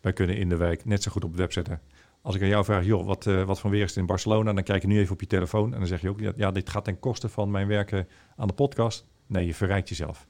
Wij 0.00 0.12
kunnen 0.12 0.36
in 0.36 0.48
de 0.48 0.56
wijk 0.56 0.84
net 0.84 1.02
zo 1.02 1.10
goed 1.10 1.24
op 1.24 1.30
het 1.30 1.40
web 1.40 1.52
zetten 1.52 1.80
als 2.24 2.34
ik 2.34 2.42
aan 2.42 2.48
jou 2.48 2.64
vraag, 2.64 2.84
joh, 2.84 3.06
wat, 3.06 3.26
uh, 3.26 3.42
wat 3.42 3.60
van 3.60 3.70
weer 3.70 3.82
is 3.82 3.88
het 3.88 3.96
in 3.96 4.06
Barcelona? 4.06 4.52
Dan 4.52 4.62
kijk 4.62 4.82
je 4.82 4.88
nu 4.88 4.98
even 4.98 5.12
op 5.12 5.20
je 5.20 5.26
telefoon 5.26 5.72
en 5.72 5.78
dan 5.78 5.88
zeg 5.88 6.00
je 6.00 6.08
ook, 6.08 6.20
ja, 6.36 6.50
dit 6.50 6.70
gaat 6.70 6.84
ten 6.84 6.98
koste 6.98 7.28
van 7.28 7.50
mijn 7.50 7.66
werken 7.66 8.08
aan 8.36 8.46
de 8.46 8.54
podcast. 8.54 9.06
Nee, 9.26 9.46
je 9.46 9.54
verrijkt 9.54 9.88
jezelf. 9.88 10.26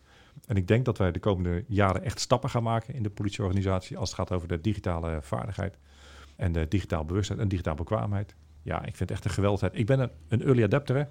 En 0.47 0.57
ik 0.57 0.69
denk 0.69 0.85
dat 0.85 0.99
wij 0.99 1.13
de 1.13 1.19
komende 1.19 1.65
jaren 1.69 2.03
echt 2.03 2.21
stappen 2.21 2.51
gaan 2.51 2.63
maken 2.63 2.95
in 2.95 3.03
de 3.03 3.11
politieorganisatie 3.11 3.97
als 3.97 4.09
het 4.09 4.19
gaat 4.19 4.33
over 4.33 4.49
de 4.49 4.61
digitale 4.61 5.19
vaardigheid 5.23 5.79
en 6.37 6.53
de 6.53 6.69
digitaal 6.69 7.05
bewustheid 7.05 7.41
en 7.41 7.49
digitaal 7.49 7.75
bekwaamheid. 7.75 8.35
Ja, 8.63 8.79
ik 8.79 8.97
vind 8.97 8.99
het 8.99 9.11
echt 9.11 9.25
een 9.25 9.31
geweldigheid. 9.31 9.75
Ik 9.75 9.87
ben 9.87 10.01
een, 10.01 10.11
een 10.29 10.43
early 10.43 10.63
adapter. 10.63 10.97
Hè? 10.97 11.05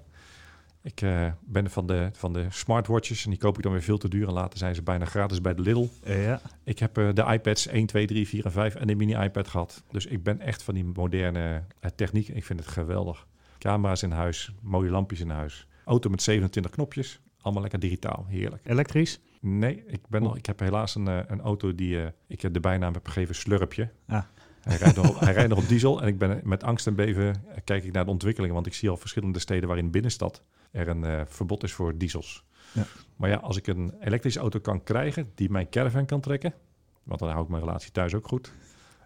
Ik 0.84 1.02
uh, 1.02 1.26
ben 1.44 1.70
van 1.70 1.86
de, 1.86 2.08
van 2.12 2.32
de 2.32 2.46
smartwatches 2.50 3.24
en 3.24 3.30
die 3.30 3.38
koop 3.38 3.56
ik 3.56 3.62
dan 3.62 3.72
weer 3.72 3.82
veel 3.82 3.98
te 3.98 4.08
duur. 4.08 4.28
En 4.28 4.32
later 4.32 4.58
zijn 4.58 4.74
ze 4.74 4.82
bijna 4.82 5.04
gratis 5.04 5.40
bij 5.40 5.54
de 5.54 5.62
Lidl. 5.62 5.86
ja. 6.04 6.40
Ik 6.64 6.78
heb 6.78 6.98
uh, 6.98 7.08
de 7.14 7.22
iPads 7.22 7.66
1, 7.66 7.86
2, 7.86 8.06
3, 8.06 8.28
4 8.28 8.44
en 8.44 8.52
5 8.52 8.74
en 8.74 8.86
de 8.86 8.94
mini-iPad 8.94 9.48
gehad. 9.48 9.82
Dus 9.90 10.06
ik 10.06 10.22
ben 10.22 10.40
echt 10.40 10.62
van 10.62 10.74
die 10.74 10.84
moderne 10.84 11.62
uh, 11.80 11.90
techniek. 11.94 12.28
Ik 12.28 12.44
vind 12.44 12.58
het 12.58 12.68
geweldig. 12.68 13.26
Camera's 13.58 14.02
in 14.02 14.10
huis, 14.10 14.52
mooie 14.62 14.90
lampjes 14.90 15.20
in 15.20 15.30
huis. 15.30 15.66
Auto 15.84 16.10
met 16.10 16.22
27 16.22 16.72
knopjes. 16.72 17.20
Allemaal 17.40 17.62
lekker 17.62 17.80
digitaal. 17.80 18.26
Heerlijk. 18.28 18.62
Elektrisch? 18.68 19.20
Nee, 19.40 19.84
ik, 19.86 20.00
ben 20.08 20.22
nog, 20.22 20.36
ik 20.36 20.46
heb 20.46 20.60
helaas 20.60 20.94
een, 20.94 21.06
een 21.06 21.40
auto 21.40 21.74
die 21.74 21.98
ik 22.26 22.54
de 22.54 22.60
bijnaam 22.60 22.92
heb 22.92 23.06
gegeven 23.06 23.34
Slurpje. 23.34 23.90
Ah. 24.06 24.22
Hij 24.60 24.76
rijdt, 24.76 24.96
nog 24.96 25.08
op, 25.08 25.20
hij 25.20 25.32
rijdt 25.32 25.48
nog 25.48 25.58
op 25.58 25.68
diesel 25.74 26.02
en 26.02 26.08
ik 26.08 26.18
ben 26.18 26.40
met 26.42 26.62
angst 26.62 26.86
en 26.86 26.94
beven 26.94 27.44
kijk 27.64 27.84
ik 27.84 27.92
naar 27.92 28.04
de 28.04 28.10
ontwikkelingen. 28.10 28.54
Want 28.54 28.66
ik 28.66 28.74
zie 28.74 28.90
al 28.90 28.96
verschillende 28.96 29.38
steden 29.38 29.68
waarin 29.68 29.90
binnenstad 29.90 30.42
er 30.74 30.88
een 30.88 31.04
uh, 31.04 31.20
verbod 31.26 31.62
is 31.62 31.72
voor 31.72 31.98
diesels. 31.98 32.44
Ja. 32.72 32.84
Maar 33.16 33.30
ja, 33.30 33.36
als 33.36 33.56
ik 33.56 33.66
een 33.66 33.94
elektrische 34.00 34.40
auto 34.40 34.58
kan 34.58 34.82
krijgen 34.82 35.32
die 35.34 35.50
mijn 35.50 35.68
caravan 35.68 36.06
kan 36.06 36.20
trekken, 36.20 36.54
want 37.02 37.20
dan 37.20 37.28
hou 37.28 37.42
ik 37.42 37.48
mijn 37.48 37.62
relatie 37.62 37.90
thuis 37.90 38.14
ook 38.14 38.26
goed, 38.26 38.52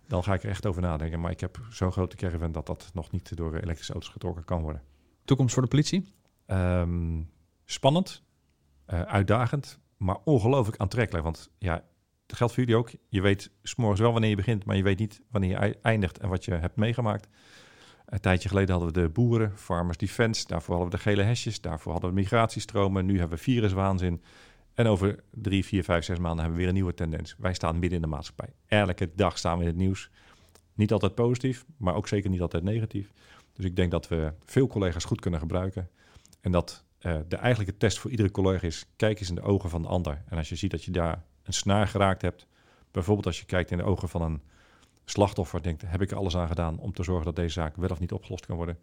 dan 0.06 0.22
ga 0.24 0.34
ik 0.34 0.42
er 0.42 0.48
echt 0.48 0.66
over 0.66 0.82
nadenken. 0.82 1.20
Maar 1.20 1.30
ik 1.30 1.40
heb 1.40 1.60
zo'n 1.70 1.92
grote 1.92 2.16
caravan 2.16 2.52
dat 2.52 2.66
dat 2.66 2.90
nog 2.94 3.10
niet 3.10 3.36
door 3.36 3.54
elektrische 3.54 3.92
auto's 3.92 4.10
getrokken 4.10 4.44
kan 4.44 4.62
worden. 4.62 4.82
Toekomst 5.24 5.54
voor 5.54 5.62
de 5.62 5.68
politie? 5.68 6.12
Um, 6.46 7.30
spannend, 7.64 8.22
uh, 8.86 9.02
uitdagend, 9.02 9.78
maar 9.96 10.16
ongelooflijk 10.24 10.80
aantrekkelijk. 10.80 11.24
Want 11.24 11.50
ja, 11.58 11.84
dat 12.26 12.36
geldt 12.36 12.54
voor 12.54 12.62
jullie 12.62 12.78
ook. 12.78 12.90
Je 13.08 13.20
weet 13.20 13.50
s'morgens 13.62 14.00
wel 14.00 14.12
wanneer 14.12 14.30
je 14.30 14.36
begint, 14.36 14.64
maar 14.64 14.76
je 14.76 14.82
weet 14.82 14.98
niet 14.98 15.22
wanneer 15.30 15.66
je 15.66 15.78
eindigt 15.82 16.18
en 16.18 16.28
wat 16.28 16.44
je 16.44 16.54
hebt 16.54 16.76
meegemaakt. 16.76 17.28
Een 18.08 18.20
tijdje 18.20 18.48
geleden 18.48 18.74
hadden 18.74 18.94
we 18.94 19.00
de 19.00 19.08
boeren, 19.08 19.52
Farmers 19.56 19.96
Defense. 19.96 20.46
Daarvoor 20.46 20.74
hadden 20.74 20.90
we 20.90 20.96
de 20.96 21.10
gele 21.10 21.22
hesjes. 21.22 21.60
Daarvoor 21.60 21.92
hadden 21.92 22.10
we 22.10 22.16
migratiestromen. 22.16 23.06
Nu 23.06 23.18
hebben 23.18 23.38
we 23.38 23.44
viruswaanzin. 23.44 24.22
En 24.74 24.86
over 24.86 25.24
drie, 25.30 25.64
vier, 25.64 25.84
vijf, 25.84 26.04
zes 26.04 26.18
maanden 26.18 26.38
hebben 26.38 26.52
we 26.52 26.58
weer 26.58 26.68
een 26.68 26.74
nieuwe 26.74 26.94
tendens. 26.94 27.34
Wij 27.38 27.54
staan 27.54 27.78
midden 27.78 27.92
in 27.92 28.02
de 28.02 28.08
maatschappij. 28.08 28.52
Elke 28.66 29.10
dag 29.14 29.38
staan 29.38 29.56
we 29.56 29.62
in 29.62 29.68
het 29.68 29.76
nieuws. 29.78 30.10
Niet 30.74 30.92
altijd 30.92 31.14
positief, 31.14 31.64
maar 31.76 31.94
ook 31.94 32.08
zeker 32.08 32.30
niet 32.30 32.40
altijd 32.40 32.62
negatief. 32.62 33.12
Dus 33.52 33.64
ik 33.64 33.76
denk 33.76 33.90
dat 33.90 34.08
we 34.08 34.32
veel 34.44 34.66
collega's 34.66 35.04
goed 35.04 35.20
kunnen 35.20 35.40
gebruiken. 35.40 35.90
En 36.40 36.52
dat 36.52 36.84
uh, 37.00 37.16
de 37.28 37.36
eigenlijke 37.36 37.76
test 37.76 37.98
voor 37.98 38.10
iedere 38.10 38.30
collega 38.30 38.66
is: 38.66 38.86
kijk 38.96 39.20
eens 39.20 39.28
in 39.28 39.34
de 39.34 39.42
ogen 39.42 39.70
van 39.70 39.82
de 39.82 39.88
ander. 39.88 40.22
En 40.28 40.36
als 40.36 40.48
je 40.48 40.56
ziet 40.56 40.70
dat 40.70 40.84
je 40.84 40.90
daar 40.90 41.24
een 41.42 41.52
snaar 41.52 41.88
geraakt 41.88 42.22
hebt, 42.22 42.46
bijvoorbeeld 42.90 43.26
als 43.26 43.38
je 43.38 43.44
kijkt 43.44 43.70
in 43.70 43.76
de 43.76 43.84
ogen 43.84 44.08
van 44.08 44.22
een 44.22 44.42
slachtoffer 45.10 45.62
denkt, 45.62 45.82
heb 45.86 46.02
ik 46.02 46.10
er 46.10 46.16
alles 46.16 46.36
aan 46.36 46.48
gedaan 46.48 46.78
om 46.78 46.92
te 46.92 47.02
zorgen 47.02 47.24
dat 47.24 47.36
deze 47.36 47.52
zaak 47.52 47.76
wel 47.76 47.88
of 47.88 48.00
niet 48.00 48.12
opgelost 48.12 48.46
kan 48.46 48.56
worden. 48.56 48.78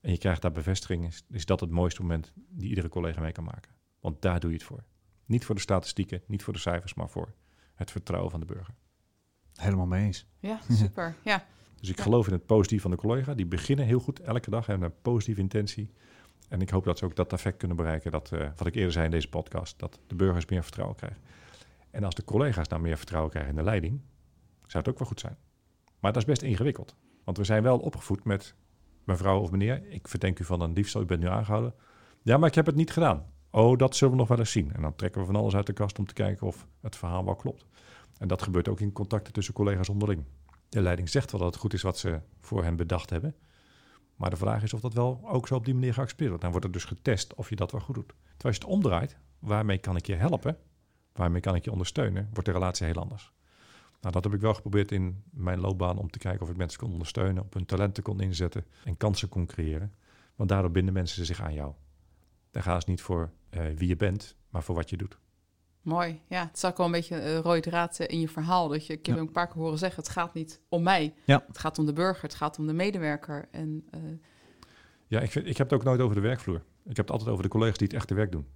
En 0.00 0.10
je 0.10 0.18
krijgt 0.18 0.42
daar 0.42 0.52
bevestiging, 0.52 1.06
is, 1.06 1.24
is 1.30 1.46
dat 1.46 1.60
het 1.60 1.70
mooiste 1.70 2.02
moment 2.02 2.32
die 2.34 2.68
iedere 2.68 2.88
collega 2.88 3.20
mee 3.20 3.32
kan 3.32 3.44
maken. 3.44 3.72
Want 4.00 4.22
daar 4.22 4.40
doe 4.40 4.50
je 4.50 4.56
het 4.56 4.66
voor. 4.66 4.84
Niet 5.26 5.44
voor 5.44 5.54
de 5.54 5.60
statistieken, 5.60 6.22
niet 6.26 6.42
voor 6.42 6.52
de 6.52 6.58
cijfers, 6.58 6.94
maar 6.94 7.08
voor 7.08 7.34
het 7.74 7.90
vertrouwen 7.90 8.30
van 8.30 8.40
de 8.40 8.46
burger. 8.46 8.74
Helemaal 9.54 9.86
mee 9.86 10.04
eens. 10.04 10.26
Ja, 10.38 10.60
super. 10.82 11.14
Ja. 11.22 11.46
Dus 11.80 11.88
ik 11.88 12.00
geloof 12.00 12.26
in 12.26 12.32
het 12.32 12.46
positief 12.46 12.82
van 12.82 12.90
de 12.90 12.96
collega. 12.96 13.34
Die 13.34 13.46
beginnen 13.46 13.86
heel 13.86 14.00
goed 14.00 14.20
elke 14.20 14.50
dag, 14.50 14.66
hebben 14.66 14.88
een 14.88 15.00
positieve 15.02 15.40
intentie. 15.40 15.90
En 16.48 16.60
ik 16.60 16.70
hoop 16.70 16.84
dat 16.84 16.98
ze 16.98 17.04
ook 17.04 17.16
dat 17.16 17.32
effect 17.32 17.56
kunnen 17.56 17.76
bereiken, 17.76 18.10
dat, 18.10 18.30
uh, 18.34 18.48
wat 18.56 18.66
ik 18.66 18.74
eerder 18.74 18.92
zei 18.92 19.04
in 19.04 19.10
deze 19.10 19.28
podcast, 19.28 19.78
dat 19.78 20.00
de 20.06 20.14
burgers 20.14 20.46
meer 20.46 20.62
vertrouwen 20.62 20.96
krijgen. 20.96 21.20
En 21.90 22.04
als 22.04 22.14
de 22.14 22.24
collega's 22.24 22.68
nou 22.68 22.82
meer 22.82 22.96
vertrouwen 22.96 23.30
krijgen 23.30 23.50
in 23.50 23.56
de 23.56 23.62
leiding, 23.62 24.00
zou 24.66 24.84
het 24.84 24.88
ook 24.88 24.98
wel 24.98 25.08
goed 25.08 25.20
zijn. 25.20 25.36
Maar 26.00 26.12
dat 26.12 26.22
is 26.22 26.28
best 26.28 26.42
ingewikkeld. 26.42 26.96
Want 27.24 27.36
we 27.36 27.44
zijn 27.44 27.62
wel 27.62 27.78
opgevoed 27.78 28.24
met 28.24 28.54
mevrouw 29.04 29.40
of 29.40 29.50
meneer, 29.50 29.86
ik 29.88 30.08
verdenk 30.08 30.38
u 30.38 30.44
van 30.44 30.60
een 30.60 30.74
diefstal, 30.74 31.02
u 31.02 31.04
bent 31.04 31.20
nu 31.20 31.28
aangehouden. 31.28 31.74
Ja, 32.22 32.36
maar 32.36 32.48
ik 32.48 32.54
heb 32.54 32.66
het 32.66 32.74
niet 32.74 32.90
gedaan. 32.90 33.26
Oh, 33.50 33.78
dat 33.78 33.96
zullen 33.96 34.12
we 34.14 34.20
nog 34.20 34.28
wel 34.28 34.38
eens 34.38 34.50
zien. 34.50 34.72
En 34.72 34.82
dan 34.82 34.94
trekken 34.94 35.20
we 35.20 35.26
van 35.26 35.36
alles 35.36 35.54
uit 35.54 35.66
de 35.66 35.72
kast 35.72 35.98
om 35.98 36.06
te 36.06 36.14
kijken 36.14 36.46
of 36.46 36.66
het 36.80 36.96
verhaal 36.96 37.24
wel 37.24 37.36
klopt. 37.36 37.66
En 38.18 38.28
dat 38.28 38.42
gebeurt 38.42 38.68
ook 38.68 38.80
in 38.80 38.92
contacten 38.92 39.32
tussen 39.32 39.54
collega's 39.54 39.88
onderling. 39.88 40.24
De 40.68 40.80
leiding 40.80 41.08
zegt 41.08 41.30
wel 41.30 41.40
dat 41.40 41.50
het 41.50 41.60
goed 41.60 41.72
is 41.72 41.82
wat 41.82 41.98
ze 41.98 42.20
voor 42.40 42.64
hen 42.64 42.76
bedacht 42.76 43.10
hebben. 43.10 43.34
Maar 44.16 44.30
de 44.30 44.36
vraag 44.36 44.62
is 44.62 44.74
of 44.74 44.80
dat 44.80 44.94
wel 44.94 45.20
ook 45.24 45.46
zo 45.46 45.54
op 45.54 45.64
die 45.64 45.74
manier 45.74 45.94
geaccepteerd 45.94 46.28
wordt. 46.28 46.42
Dan 46.42 46.52
wordt 46.52 46.66
het 46.66 46.74
dus 46.74 46.84
getest 46.84 47.34
of 47.34 47.48
je 47.48 47.56
dat 47.56 47.72
wel 47.72 47.80
goed 47.80 47.94
doet. 47.94 48.12
Terwijl 48.36 48.54
je 48.54 48.60
het 48.60 48.64
omdraait, 48.64 49.16
waarmee 49.38 49.78
kan 49.78 49.96
ik 49.96 50.06
je 50.06 50.14
helpen? 50.14 50.56
Waarmee 51.12 51.40
kan 51.40 51.54
ik 51.54 51.64
je 51.64 51.72
ondersteunen? 51.72 52.28
Wordt 52.32 52.48
de 52.48 52.54
relatie 52.54 52.86
heel 52.86 52.94
anders. 52.94 53.32
Nou, 54.00 54.12
dat 54.14 54.24
heb 54.24 54.34
ik 54.34 54.40
wel 54.40 54.54
geprobeerd 54.54 54.92
in 54.92 55.22
mijn 55.30 55.60
loopbaan 55.60 55.98
om 55.98 56.10
te 56.10 56.18
kijken 56.18 56.42
of 56.42 56.50
ik 56.50 56.56
mensen 56.56 56.80
kon 56.80 56.92
ondersteunen, 56.92 57.42
op 57.42 57.54
hun 57.54 57.66
talenten 57.66 58.02
kon 58.02 58.20
inzetten 58.20 58.64
en 58.84 58.96
kansen 58.96 59.28
kon 59.28 59.46
creëren. 59.46 59.94
Want 60.34 60.48
daardoor 60.48 60.70
binden 60.70 60.94
mensen 60.94 61.26
zich 61.26 61.40
aan 61.40 61.54
jou. 61.54 61.72
Dan 62.50 62.62
gaan 62.62 62.80
ze 62.80 62.90
niet 62.90 63.00
voor 63.00 63.30
uh, 63.50 63.62
wie 63.76 63.88
je 63.88 63.96
bent, 63.96 64.36
maar 64.48 64.62
voor 64.62 64.74
wat 64.74 64.90
je 64.90 64.96
doet. 64.96 65.18
Mooi. 65.82 66.20
Ja, 66.26 66.46
het 66.46 66.58
zag 66.58 66.76
wel 66.76 66.86
een 66.86 66.92
beetje 66.92 67.22
een 67.22 67.42
rode 67.42 67.60
draad 67.60 67.98
in 67.98 68.20
je 68.20 68.28
verhaal. 68.28 68.68
Dat 68.68 68.86
je, 68.86 68.92
ik 68.92 69.06
heb 69.06 69.14
ja. 69.14 69.20
een 69.20 69.32
paar 69.32 69.46
keer 69.46 69.62
horen 69.62 69.78
zeggen, 69.78 70.02
het 70.02 70.12
gaat 70.12 70.34
niet 70.34 70.60
om 70.68 70.82
mij. 70.82 71.14
Ja. 71.24 71.44
Het 71.46 71.58
gaat 71.58 71.78
om 71.78 71.86
de 71.86 71.92
burger, 71.92 72.22
het 72.22 72.34
gaat 72.34 72.58
om 72.58 72.66
de 72.66 72.72
medewerker. 72.72 73.48
En, 73.50 73.88
uh... 73.94 74.00
Ja, 75.06 75.20
ik, 75.20 75.30
vind, 75.30 75.46
ik 75.46 75.56
heb 75.56 75.70
het 75.70 75.78
ook 75.78 75.84
nooit 75.84 76.00
over 76.00 76.14
de 76.14 76.20
werkvloer. 76.20 76.62
Ik 76.84 76.96
heb 76.96 77.06
het 77.06 77.10
altijd 77.10 77.30
over 77.30 77.42
de 77.42 77.48
collega's 77.48 77.78
die 77.78 77.86
het 77.86 77.96
echte 77.96 78.14
werk 78.14 78.32
doen. 78.32 78.46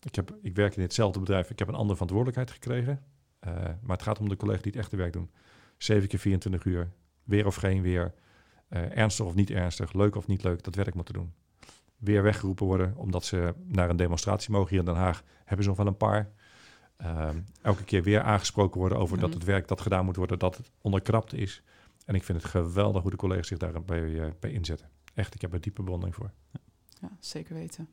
Ik, 0.00 0.14
heb, 0.14 0.36
ik 0.42 0.54
werk 0.54 0.76
in 0.76 0.82
hetzelfde 0.82 1.18
bedrijf. 1.18 1.50
Ik 1.50 1.58
heb 1.58 1.68
een 1.68 1.74
andere 1.74 1.92
verantwoordelijkheid 1.92 2.50
gekregen. 2.50 3.02
Uh, 3.46 3.52
maar 3.54 3.96
het 3.96 4.02
gaat 4.02 4.18
om 4.18 4.28
de 4.28 4.36
collega's 4.36 4.62
die 4.62 4.72
het 4.72 4.80
echte 4.80 4.96
werk 4.96 5.12
doen. 5.12 5.30
7 5.76 6.08
keer 6.08 6.18
24 6.18 6.64
uur, 6.64 6.90
weer 7.24 7.46
of 7.46 7.54
geen 7.54 7.82
weer, 7.82 8.14
uh, 8.68 8.96
ernstig 8.98 9.26
of 9.26 9.34
niet 9.34 9.50
ernstig, 9.50 9.92
leuk 9.92 10.16
of 10.16 10.26
niet 10.26 10.42
leuk, 10.42 10.62
dat 10.62 10.74
werk 10.74 10.94
moeten 10.94 11.14
doen. 11.14 11.32
Weer 11.96 12.22
weggeroepen 12.22 12.66
worden 12.66 12.96
omdat 12.96 13.24
ze 13.24 13.54
naar 13.64 13.90
een 13.90 13.96
demonstratie 13.96 14.50
mogen 14.50 14.68
hier 14.68 14.78
in 14.78 14.84
Den 14.84 14.94
Haag. 14.94 15.22
Hebben 15.44 15.62
ze 15.62 15.68
nog 15.68 15.78
wel 15.78 15.86
een 15.86 15.96
paar. 15.96 16.30
Uh, 17.00 17.28
elke 17.62 17.84
keer 17.84 18.02
weer 18.02 18.22
aangesproken 18.22 18.80
worden 18.80 18.98
over 18.98 19.16
mm 19.16 19.22
-hmm. 19.22 19.30
dat 19.30 19.40
het 19.40 19.48
werk 19.48 19.68
dat 19.68 19.80
gedaan 19.80 20.04
moet 20.04 20.16
worden, 20.16 20.38
dat 20.38 20.56
het 20.56 20.70
onderkrapt 20.80 21.34
is. 21.34 21.62
En 22.04 22.14
ik 22.14 22.22
vind 22.24 22.42
het 22.42 22.50
geweldig 22.50 23.02
hoe 23.02 23.10
de 23.10 23.16
collega's 23.16 23.46
zich 23.46 23.58
daarbij 23.58 24.02
uh, 24.02 24.26
bij 24.40 24.52
inzetten. 24.52 24.88
Echt, 25.14 25.34
ik 25.34 25.40
heb 25.40 25.52
er 25.52 25.60
diepe 25.60 25.82
bewondering 25.82 26.16
voor. 26.16 26.30
Ja, 27.00 27.10
zeker 27.18 27.54
weten. 27.54 27.88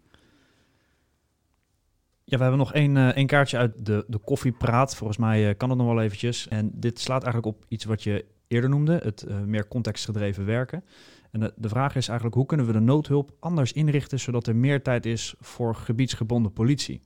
Ja, 2.30 2.38
we 2.38 2.42
hebben 2.44 2.60
nog 2.60 2.74
één, 2.74 2.96
uh, 2.96 3.08
één 3.08 3.28
kaartje 3.28 3.58
uit 3.58 3.86
de, 3.86 4.06
de 4.08 4.18
koffiepraat. 4.18 4.96
Volgens 4.96 5.18
mij 5.18 5.50
uh, 5.50 5.58
kan 5.58 5.70
het 5.70 5.78
nog 5.78 5.88
wel 5.88 6.02
eventjes. 6.02 6.48
En 6.48 6.72
dit 6.74 7.00
slaat 7.00 7.24
eigenlijk 7.24 7.56
op 7.56 7.66
iets 7.68 7.86
wat 7.86 8.04
je 8.04 8.26
eerder 8.48 8.70
noemde, 8.70 9.00
het 9.04 9.26
uh, 9.28 9.40
meer 9.40 9.68
contextgedreven 9.68 10.46
werken. 10.46 10.84
En 11.32 11.40
de, 11.40 11.54
de 11.56 11.70
vraag 11.70 11.96
is 11.96 12.08
eigenlijk, 12.08 12.38
hoe 12.38 12.46
kunnen 12.46 12.66
we 12.66 12.72
de 12.72 12.80
noodhulp 12.80 13.32
anders 13.40 13.72
inrichten, 13.72 14.20
zodat 14.20 14.48
er 14.48 14.56
meer 14.56 14.84
tijd 14.84 15.06
is 15.06 15.36
voor 15.40 15.76
gebiedsgebonden 15.76 16.54
politie? 16.54 17.02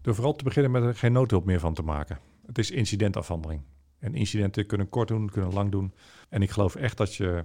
Door 0.00 0.14
vooral 0.14 0.34
te 0.34 0.44
beginnen 0.44 0.70
met 0.70 0.82
er 0.82 0.94
geen 0.94 1.12
noodhulp 1.12 1.44
meer 1.44 1.60
van 1.60 1.74
te 1.74 1.82
maken. 1.82 2.18
Het 2.46 2.58
is 2.58 2.70
incidentafhandeling. 2.70 3.62
En 3.98 4.14
incidenten 4.14 4.66
kunnen 4.66 4.88
kort 4.88 5.08
doen, 5.08 5.30
kunnen 5.30 5.52
lang 5.52 5.70
doen. 5.70 5.94
En 6.28 6.42
ik 6.42 6.50
geloof 6.50 6.74
echt 6.74 6.96
dat 6.96 7.14
je 7.14 7.44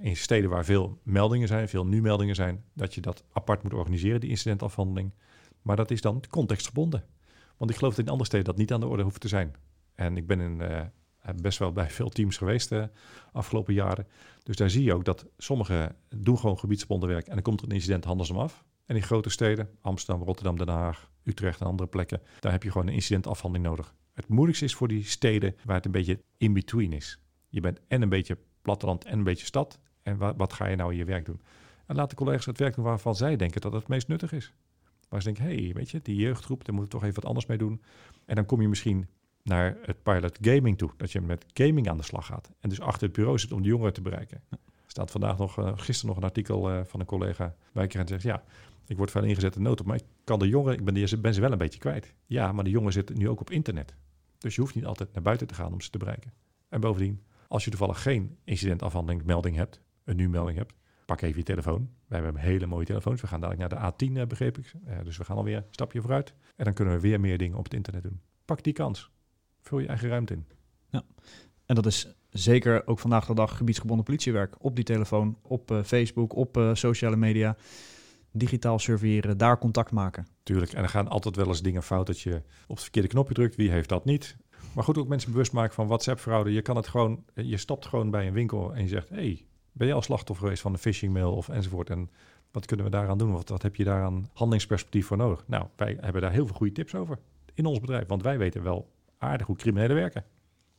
in 0.00 0.16
steden 0.16 0.50
waar 0.50 0.64
veel 0.64 0.98
meldingen 1.02 1.48
zijn, 1.48 1.68
veel 1.68 1.86
nu-meldingen 1.86 2.34
zijn, 2.34 2.64
dat 2.74 2.94
je 2.94 3.00
dat 3.00 3.24
apart 3.32 3.62
moet 3.62 3.74
organiseren, 3.74 4.20
die 4.20 4.30
incidentafhandeling. 4.30 5.12
Maar 5.66 5.76
dat 5.76 5.90
is 5.90 6.00
dan 6.00 6.22
contextgebonden. 6.30 7.04
Want 7.56 7.70
ik 7.70 7.76
geloof 7.76 7.94
dat 7.94 8.04
in 8.04 8.10
andere 8.10 8.28
steden 8.28 8.46
dat 8.46 8.56
niet 8.56 8.72
aan 8.72 8.80
de 8.80 8.86
orde 8.86 9.02
hoeft 9.02 9.20
te 9.20 9.28
zijn. 9.28 9.54
En 9.94 10.16
ik 10.16 10.26
ben 10.26 10.40
in, 10.40 10.60
uh, 10.60 10.80
best 11.42 11.58
wel 11.58 11.72
bij 11.72 11.90
veel 11.90 12.08
teams 12.08 12.36
geweest 12.36 12.68
de 12.68 12.76
uh, 12.76 12.84
afgelopen 13.32 13.74
jaren. 13.74 14.06
Dus 14.42 14.56
daar 14.56 14.70
zie 14.70 14.82
je 14.82 14.94
ook 14.94 15.04
dat 15.04 15.26
sommigen 15.38 15.96
doen 16.08 16.38
gewoon 16.38 16.58
gebiedsgebonden 16.58 17.08
werk. 17.08 17.26
En 17.26 17.34
dan 17.34 17.42
komt 17.42 17.60
er 17.60 17.66
een 17.68 17.74
incident, 17.74 18.04
handelen 18.04 18.26
ze 18.26 18.32
hem 18.32 18.42
af. 18.42 18.64
En 18.84 18.96
in 18.96 19.02
grote 19.02 19.30
steden, 19.30 19.68
Amsterdam, 19.80 20.24
Rotterdam, 20.26 20.58
Den 20.58 20.68
Haag, 20.68 21.10
Utrecht 21.22 21.60
en 21.60 21.66
andere 21.66 21.88
plekken, 21.88 22.22
daar 22.40 22.52
heb 22.52 22.62
je 22.62 22.70
gewoon 22.70 22.86
een 22.86 22.94
incidentafhandeling 22.94 23.68
nodig. 23.68 23.94
Het 24.12 24.28
moeilijkste 24.28 24.64
is 24.64 24.74
voor 24.74 24.88
die 24.88 25.04
steden 25.04 25.56
waar 25.64 25.76
het 25.76 25.84
een 25.84 25.90
beetje 25.90 26.20
in-between 26.36 26.92
is. 26.92 27.18
Je 27.48 27.60
bent 27.60 27.80
en 27.88 28.02
een 28.02 28.08
beetje 28.08 28.38
platteland 28.62 29.04
en 29.04 29.18
een 29.18 29.24
beetje 29.24 29.46
stad. 29.46 29.78
En 30.02 30.16
wa 30.16 30.36
wat 30.36 30.52
ga 30.52 30.66
je 30.66 30.76
nou 30.76 30.92
in 30.92 30.98
je 30.98 31.04
werk 31.04 31.24
doen? 31.24 31.40
En 31.86 31.96
laat 31.96 32.10
de 32.10 32.16
collega's 32.16 32.46
het 32.46 32.58
werk 32.58 32.74
doen 32.74 32.84
waarvan 32.84 33.16
zij 33.16 33.36
denken 33.36 33.60
dat 33.60 33.72
het 33.72 33.88
meest 33.88 34.08
nuttig 34.08 34.32
is. 34.32 34.52
Waar 35.08 35.22
ze 35.22 35.32
denken, 35.32 35.44
hé, 35.44 35.64
hey, 35.64 35.72
weet 35.74 35.90
je, 35.90 36.00
die 36.02 36.16
jeugdgroep, 36.16 36.64
daar 36.64 36.74
moeten 36.74 36.92
we 36.92 36.98
toch 36.98 37.08
even 37.08 37.20
wat 37.20 37.30
anders 37.30 37.46
mee 37.46 37.58
doen. 37.58 37.82
En 38.24 38.34
dan 38.34 38.46
kom 38.46 38.60
je 38.60 38.68
misschien 38.68 39.08
naar 39.42 39.76
het 39.82 40.02
pilot 40.02 40.38
gaming 40.40 40.78
toe. 40.78 40.90
Dat 40.96 41.12
je 41.12 41.20
met 41.20 41.46
gaming 41.52 41.88
aan 41.88 41.96
de 41.96 42.02
slag 42.02 42.26
gaat. 42.26 42.50
En 42.60 42.68
dus 42.68 42.80
achter 42.80 43.06
het 43.06 43.16
bureau 43.16 43.38
zit 43.38 43.52
om 43.52 43.62
de 43.62 43.68
jongeren 43.68 43.92
te 43.92 44.00
bereiken. 44.00 44.42
Er 44.50 44.58
staat 44.86 45.10
vandaag 45.10 45.38
nog, 45.38 45.58
uh, 45.58 45.72
gisteren 45.76 46.08
nog 46.08 46.16
een 46.16 46.28
artikel 46.28 46.72
uh, 46.72 46.80
van 46.84 47.00
een 47.00 47.06
collega 47.06 47.54
bij 47.72 47.84
ik 47.84 47.94
en 47.94 48.08
zegt, 48.08 48.22
ja, 48.22 48.44
ik 48.86 48.96
word 48.96 49.10
veel 49.10 49.24
ingezet 49.24 49.56
in 49.56 49.62
nood, 49.62 49.84
maar 49.84 49.96
ik 49.96 50.04
kan 50.24 50.38
de 50.38 50.48
jongeren, 50.48 50.78
ik 50.78 50.84
ben, 50.84 50.94
de, 50.94 51.18
ben 51.18 51.34
ze 51.34 51.40
wel 51.40 51.52
een 51.52 51.58
beetje 51.58 51.78
kwijt. 51.78 52.14
Ja, 52.26 52.52
maar 52.52 52.64
de 52.64 52.70
jongeren 52.70 52.92
zitten 52.92 53.18
nu 53.18 53.28
ook 53.28 53.40
op 53.40 53.50
internet. 53.50 53.94
Dus 54.38 54.54
je 54.54 54.60
hoeft 54.60 54.74
niet 54.74 54.86
altijd 54.86 55.12
naar 55.12 55.22
buiten 55.22 55.46
te 55.46 55.54
gaan 55.54 55.72
om 55.72 55.80
ze 55.80 55.90
te 55.90 55.98
bereiken. 55.98 56.32
En 56.68 56.80
bovendien, 56.80 57.22
als 57.48 57.64
je 57.64 57.70
toevallig 57.70 58.02
geen 58.02 58.36
incidentafhandelingsmelding 58.44 59.56
hebt, 59.56 59.80
een 60.04 60.16
nu-melding 60.16 60.58
hebt, 60.58 60.74
pak 61.06 61.20
even 61.20 61.38
je 61.38 61.44
telefoon. 61.44 61.90
Wij 62.06 62.22
hebben 62.22 62.40
hele 62.42 62.66
mooie 62.66 62.84
telefoons. 62.84 63.20
We 63.20 63.26
gaan 63.26 63.40
dadelijk 63.40 63.72
naar 63.72 63.92
de 63.96 64.06
A10, 64.06 64.12
uh, 64.12 64.26
begreep 64.26 64.58
ik. 64.58 64.72
Uh, 64.88 64.94
dus 65.04 65.16
we 65.16 65.24
gaan 65.24 65.36
alweer 65.36 65.56
een 65.56 65.64
stapje 65.70 66.00
vooruit. 66.00 66.34
En 66.56 66.64
dan 66.64 66.74
kunnen 66.74 66.94
we 66.94 67.00
weer 67.00 67.20
meer 67.20 67.38
dingen 67.38 67.58
op 67.58 67.64
het 67.64 67.74
internet 67.74 68.02
doen. 68.02 68.20
Pak 68.44 68.62
die 68.62 68.72
kans. 68.72 69.10
Vul 69.60 69.78
je 69.78 69.86
eigen 69.86 70.08
ruimte 70.08 70.32
in. 70.32 70.46
Ja, 70.90 71.04
en 71.66 71.74
dat 71.74 71.86
is 71.86 72.16
zeker 72.30 72.86
ook 72.86 72.98
vandaag 72.98 73.26
de 73.26 73.34
dag 73.34 73.56
gebiedsgebonden 73.56 74.04
politiewerk. 74.04 74.56
Op 74.58 74.74
die 74.74 74.84
telefoon, 74.84 75.38
op 75.42 75.70
uh, 75.70 75.82
Facebook, 75.82 76.34
op 76.34 76.70
sociale 76.72 77.16
media. 77.16 77.56
digitaal 78.32 78.78
surveilleren, 78.78 79.38
daar 79.38 79.58
contact 79.58 79.90
maken. 79.90 80.26
Tuurlijk, 80.42 80.72
en 80.72 80.82
er 80.82 80.88
gaan 80.88 81.08
altijd 81.08 81.36
wel 81.36 81.46
eens 81.46 81.62
dingen 81.62 81.82
fout 81.82 82.06
dat 82.06 82.20
je 82.20 82.42
op 82.66 82.74
het 82.74 82.82
verkeerde 82.82 83.08
knopje 83.08 83.34
drukt. 83.34 83.56
Wie 83.56 83.70
heeft 83.70 83.88
dat 83.88 84.04
niet? 84.04 84.36
Maar 84.74 84.84
goed, 84.84 84.98
ook 84.98 85.08
mensen 85.08 85.30
bewust 85.30 85.52
maken 85.52 85.74
van 85.74 85.86
WhatsApp-fraude. 85.86 86.52
Je 86.52 86.62
kan 86.62 86.76
het 86.76 86.86
gewoon, 86.86 87.24
je 87.34 87.56
stopt 87.56 87.86
gewoon 87.86 88.10
bij 88.10 88.26
een 88.26 88.32
winkel 88.32 88.74
en 88.74 88.82
je 88.82 88.88
zegt: 88.88 89.08
hey, 89.08 89.46
ben 89.76 89.86
je 89.86 89.92
al 89.92 90.02
slachtoffer 90.02 90.44
geweest 90.44 90.62
van 90.62 90.72
een 90.72 90.78
phishing 90.78 91.12
mail 91.12 91.34
of 91.34 91.48
enzovoort? 91.48 91.90
En 91.90 92.10
wat 92.50 92.66
kunnen 92.66 92.86
we 92.86 92.92
daaraan 92.92 93.18
doen? 93.18 93.32
Wat, 93.32 93.48
wat 93.48 93.62
heb 93.62 93.76
je 93.76 93.84
daar 93.84 94.02
aan 94.02 94.28
handelingsperspectief 94.32 95.06
voor 95.06 95.16
nodig? 95.16 95.44
Nou, 95.46 95.66
wij 95.76 95.96
hebben 96.00 96.22
daar 96.22 96.32
heel 96.32 96.46
veel 96.46 96.56
goede 96.56 96.72
tips 96.72 96.94
over 96.94 97.18
in 97.54 97.66
ons 97.66 97.80
bedrijf, 97.80 98.06
want 98.06 98.22
wij 98.22 98.38
weten 98.38 98.62
wel 98.62 98.90
aardig 99.18 99.46
hoe 99.46 99.56
criminelen 99.56 99.96
werken. 99.96 100.24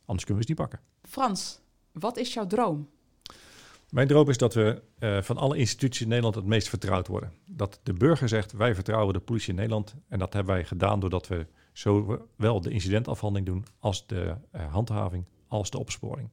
Anders 0.04 0.24
kunnen 0.24 0.44
we 0.44 0.50
ze 0.50 0.60
niet 0.60 0.68
pakken. 0.68 0.80
Frans, 1.02 1.60
wat 1.92 2.16
is 2.16 2.32
jouw 2.32 2.46
droom? 2.46 2.88
Mijn 3.90 4.08
droom 4.08 4.28
is 4.28 4.36
dat 4.36 4.54
we 4.54 4.82
uh, 4.98 5.22
van 5.22 5.36
alle 5.36 5.56
instituties 5.56 6.00
in 6.00 6.08
Nederland 6.08 6.34
het 6.34 6.44
meest 6.44 6.68
vertrouwd 6.68 7.06
worden. 7.06 7.32
Dat 7.46 7.80
de 7.82 7.92
burger 7.92 8.28
zegt, 8.28 8.52
wij 8.52 8.74
vertrouwen 8.74 9.14
de 9.14 9.20
politie 9.20 9.48
in 9.48 9.54
Nederland. 9.54 9.94
En 10.08 10.18
dat 10.18 10.32
hebben 10.32 10.54
wij 10.54 10.64
gedaan 10.64 11.00
doordat 11.00 11.28
we 11.28 11.46
zowel 11.72 12.60
de 12.60 12.70
incidentafhandeling 12.70 13.46
doen 13.46 13.64
als 13.78 14.06
de 14.06 14.34
uh, 14.54 14.72
handhaving, 14.72 15.24
als 15.46 15.70
de 15.70 15.78
opsporing. 15.78 16.30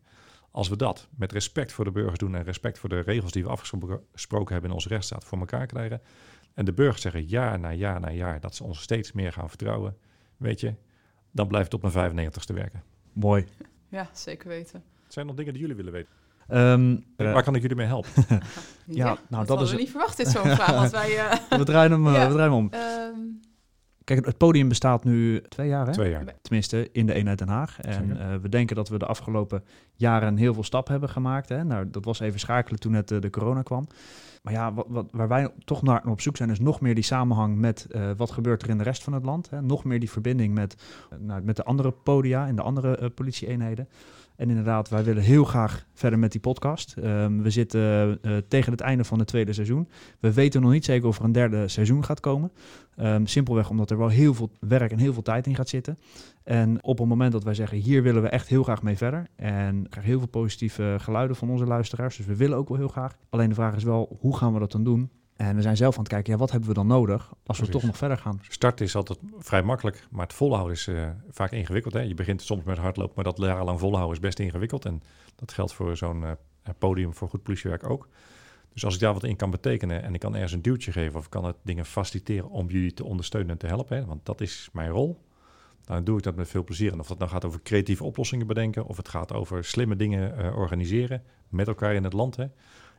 Als 0.56 0.70
we 0.70 0.76
dat 0.76 1.08
met 1.16 1.32
respect 1.32 1.72
voor 1.72 1.86
de 1.86 1.92
burgers 1.92 2.18
doen 2.18 2.36
en 2.36 2.44
respect 2.44 2.80
voor 2.80 2.90
de 2.90 3.00
regels 3.00 3.32
die 3.32 3.44
we 3.44 3.50
afgesproken 3.50 4.54
hebben 4.54 4.70
in 4.70 4.76
onze 4.76 4.88
rechtsstaat 4.90 5.24
voor 5.24 5.38
elkaar 5.38 5.66
krijgen. 5.66 6.02
En 6.54 6.66
de 6.66 6.74
burgers 6.74 7.02
zeggen 7.02 7.26
jaar 7.26 7.60
na 7.60 7.74
jaar 7.74 8.00
na 8.00 8.12
jaar 8.12 8.40
dat 8.40 8.56
ze 8.56 8.64
ons 8.64 8.82
steeds 8.82 9.12
meer 9.12 9.32
gaan 9.32 9.50
vertrouwen. 9.50 9.98
Weet 10.38 10.60
je, 10.60 10.74
dan 11.32 11.48
blijft 11.48 11.72
het 11.72 11.84
op 11.84 11.94
mijn 11.94 12.26
95ste 12.32 12.54
werken. 12.54 12.84
Mooi. 13.14 13.46
Ja, 13.90 14.10
zeker 14.14 14.48
weten. 14.48 14.84
Zijn 15.08 15.26
er 15.26 15.26
nog 15.26 15.36
dingen 15.36 15.54
die 15.54 15.62
jullie 15.62 15.76
willen 15.76 15.92
weten? 15.92 16.12
Um, 16.50 17.06
Waar 17.16 17.44
kan 17.44 17.56
ik 17.56 17.62
jullie 17.62 17.78
mee 17.78 17.88
helpen? 17.88 18.12
ja, 18.30 18.40
ja, 18.86 19.18
nou 19.30 19.46
dat, 19.46 19.62
is. 19.62 19.72
we 19.72 19.78
niet 19.78 19.90
verwacht 19.90 20.18
dit 20.18 20.28
zo'n 20.28 20.50
vraag. 20.50 20.72
Want 20.72 20.92
wij, 20.92 21.10
uh... 21.10 21.34
we 21.60 21.64
draaien 21.64 21.92
hem, 21.92 22.08
ja. 22.14 22.28
we 22.28 22.34
draaien 22.34 22.40
hem 22.40 22.54
om. 22.54 22.70
Kijk, 24.06 24.26
het 24.26 24.38
podium 24.38 24.68
bestaat 24.68 25.04
nu 25.04 25.42
twee 25.42 25.68
jaar, 25.68 25.86
hè? 25.86 25.92
Twee 25.92 26.10
jaar. 26.10 26.26
Tenminste, 26.42 26.90
in 26.92 27.06
de 27.06 27.14
eenheid 27.14 27.38
Den 27.38 27.48
Haag. 27.48 27.80
En 27.82 28.10
uh, 28.10 28.36
we 28.42 28.50
denken 28.50 28.76
dat 28.76 28.90
we 28.90 28.98
de 28.98 29.06
afgelopen 29.06 29.64
jaren 29.94 30.38
heel 30.38 30.54
veel 30.54 30.64
stap 30.64 30.88
hebben 30.88 31.10
gemaakt. 31.10 31.50
Hè? 31.50 31.64
Nou, 31.64 31.90
dat 31.90 32.06
was 32.06 32.20
even 32.20 32.40
schakelen 32.40 32.80
toen 32.80 32.94
het 32.94 33.12
uh, 33.12 33.22
de 33.22 33.30
corona 33.30 33.62
kwam. 33.62 33.88
Maar 34.44 34.54
ja, 34.54 34.74
wat, 34.74 34.86
wat, 34.90 35.08
waar 35.12 35.28
wij 35.28 35.50
toch 35.64 35.82
naar 35.82 36.06
op 36.06 36.22
zoek 36.22 36.38
zijn, 36.38 36.50
is 36.50 36.60
nog 36.60 36.82
meer 36.82 36.96
die 36.96 37.04
samenhang 37.04 37.58
met 37.58 37.88
uh, 37.90 38.12
wat 38.18 38.32
gebeurt 38.32 38.64
er 38.64 38.70
in 38.70 38.78
de 38.78 38.84
rest 38.84 39.04
van 39.04 39.14
het 39.14 39.26
land. 39.26 39.50
Hè? 39.50 39.62
Nog 39.62 39.84
meer 39.84 40.00
die 40.00 40.12
verbinding 40.12 40.54
met, 40.54 40.76
nou, 41.20 41.42
met 41.42 41.56
de 41.56 41.64
andere 41.64 41.92
podia 41.92 42.48
en 42.48 42.56
de 42.56 42.62
andere 42.62 43.10
politieeenheden. 43.10 43.88
En 44.36 44.50
inderdaad, 44.50 44.90
wij 44.90 45.04
willen 45.04 45.24
heel 45.24 45.44
graag 45.44 45.86
verder 45.94 46.20
met 46.20 46.32
die 46.32 46.42
podcast. 46.42 46.96
Um, 46.98 47.42
we 47.42 47.50
zitten 47.50 48.20
uh, 48.22 48.38
tegen 48.48 48.72
het 48.72 48.82
einde 48.82 49.04
van 49.04 49.20
het 49.20 49.28
tweede 49.28 49.54
seizoen. 49.54 49.90
We 50.20 50.34
weten 50.34 50.62
nog 50.62 50.72
niet 50.72 50.86
zeker 50.86 51.08
of 51.08 51.18
er 51.18 51.24
een 51.24 51.32
derde 51.32 51.68
seizoen 51.68 52.04
gaat 52.04 52.20
komen. 52.20 52.52
Um, 53.00 53.28
simpelweg 53.28 53.70
omdat 53.70 53.92
er 53.92 53.98
wel 53.98 54.08
heel 54.08 54.34
veel 54.34 54.52
werk 54.60 54.92
en 54.92 55.00
heel 55.00 55.14
veel 55.14 55.22
tijd 55.22 55.48
in 55.48 55.56
gaat 55.56 55.70
zitten. 55.70 56.00
En 56.44 56.84
op 56.84 56.98
het 56.98 57.08
moment 57.08 57.32
dat 57.32 57.44
wij 57.44 57.54
zeggen, 57.54 57.78
hier 57.78 58.04
willen 58.04 58.22
we 58.22 58.30
echt 58.30 58.48
heel 58.48 58.64
graag 58.64 58.84
mee 58.84 58.98
verder. 58.98 59.28
En 59.36 59.84
ik 59.84 59.90
krijg 59.90 60.06
heel 60.06 60.20
veel 60.20 60.28
positieve 60.28 60.96
geluiden 61.00 61.36
van 61.36 61.50
onze 61.50 61.66
luisteraars. 61.66 62.18
Dus 62.18 62.26
we 62.26 62.36
willen 62.36 62.58
ook 62.58 62.70
wel 62.70 62.78
heel 62.78 62.88
graag. 62.88 63.18
Alleen 63.30 63.50
de 63.50 63.56
vraag 63.56 63.76
is 63.76 63.84
wel, 63.84 64.18
hoe 64.20 64.38
gaan 64.38 64.54
we 64.54 64.60
dat 64.60 64.72
dan 64.72 64.84
doen? 64.84 65.10
En 65.36 65.56
we 65.56 65.62
zijn 65.62 65.78
zelf 65.78 65.94
aan 65.94 66.00
het 66.00 66.12
kijken, 66.12 66.34
ja, 66.34 66.40
wat 66.40 66.52
hebben 66.52 66.70
we 66.70 66.76
dan 66.76 66.88
nodig 66.88 67.34
als 67.46 67.60
we 67.60 67.70
toch 67.70 67.84
nog 67.84 67.98
verder 67.98 68.18
gaan? 68.18 68.40
Starten 68.50 68.86
is 68.86 68.96
altijd 68.96 69.20
vrij 69.38 69.64
makkelijk, 69.64 70.08
maar 70.12 70.24
het 70.24 70.34
volhouden 70.34 70.74
is 70.74 70.88
uh, 70.88 71.08
vaak 71.30 71.52
ingewikkeld. 71.52 71.94
Hè? 71.94 72.00
Je 72.00 72.14
begint 72.14 72.42
soms 72.42 72.64
met 72.64 72.78
hardlopen, 72.78 73.14
maar 73.16 73.24
dat 73.24 73.38
jarenlang 73.38 73.80
volhouden 73.80 74.16
is 74.16 74.20
best 74.22 74.40
ingewikkeld. 74.40 74.86
En 74.86 75.04
dat 75.36 75.54
geldt 75.54 75.74
voor 75.74 75.98
zo'n 75.98 76.22
uh, 76.22 76.32
podium 76.78 77.14
voor 77.14 77.30
goed 77.30 77.44
politiewerk 77.44 77.90
ook. 77.90 78.08
Dus 78.74 78.86
als 78.86 78.94
ik 78.94 79.00
daar 79.00 79.14
wat 79.14 79.24
in 79.24 79.36
kan 79.36 79.50
betekenen 79.50 80.04
en 80.04 80.14
ik 80.14 80.20
kan 80.20 80.34
ergens 80.34 80.52
een 80.52 80.62
duwtje 80.62 80.92
geven 80.92 81.20
of 81.20 81.26
ik 81.26 81.32
kan 81.32 81.46
het 81.46 81.56
dingen 81.62 81.86
faciliteren 81.86 82.50
om 82.50 82.70
jullie 82.70 82.94
te 82.94 83.04
ondersteunen 83.04 83.52
en 83.52 83.58
te 83.58 83.68
helpen, 83.68 83.98
hè? 83.98 84.06
want 84.06 84.26
dat 84.26 84.42
is 84.42 84.70
mijn 84.74 84.90
rol, 84.90 85.22
dan 85.86 86.04
doe 86.04 86.18
ik 86.18 86.24
dat 86.24 86.36
met 86.36 86.48
veel 86.48 86.64
plezier. 86.64 86.92
En 86.92 87.00
of 87.00 87.08
dat 87.08 87.18
nou 87.18 87.32
gaat 87.32 87.46
over 87.46 87.62
creatieve 87.62 88.04
oplossingen 88.04 88.48
bedenken 88.48 88.86
of 88.86 88.98
het 88.98 89.10
gaat 89.10 89.34
over 89.34 89.66
slimme 89.66 89.96
dingen 89.96 90.40
uh, 90.40 90.58
organiseren 90.58 91.24
met 91.50 91.68
elkaar 91.68 91.94
in 91.94 92.04
het 92.04 92.14
land. 92.14 92.36
Hè? 92.36 92.46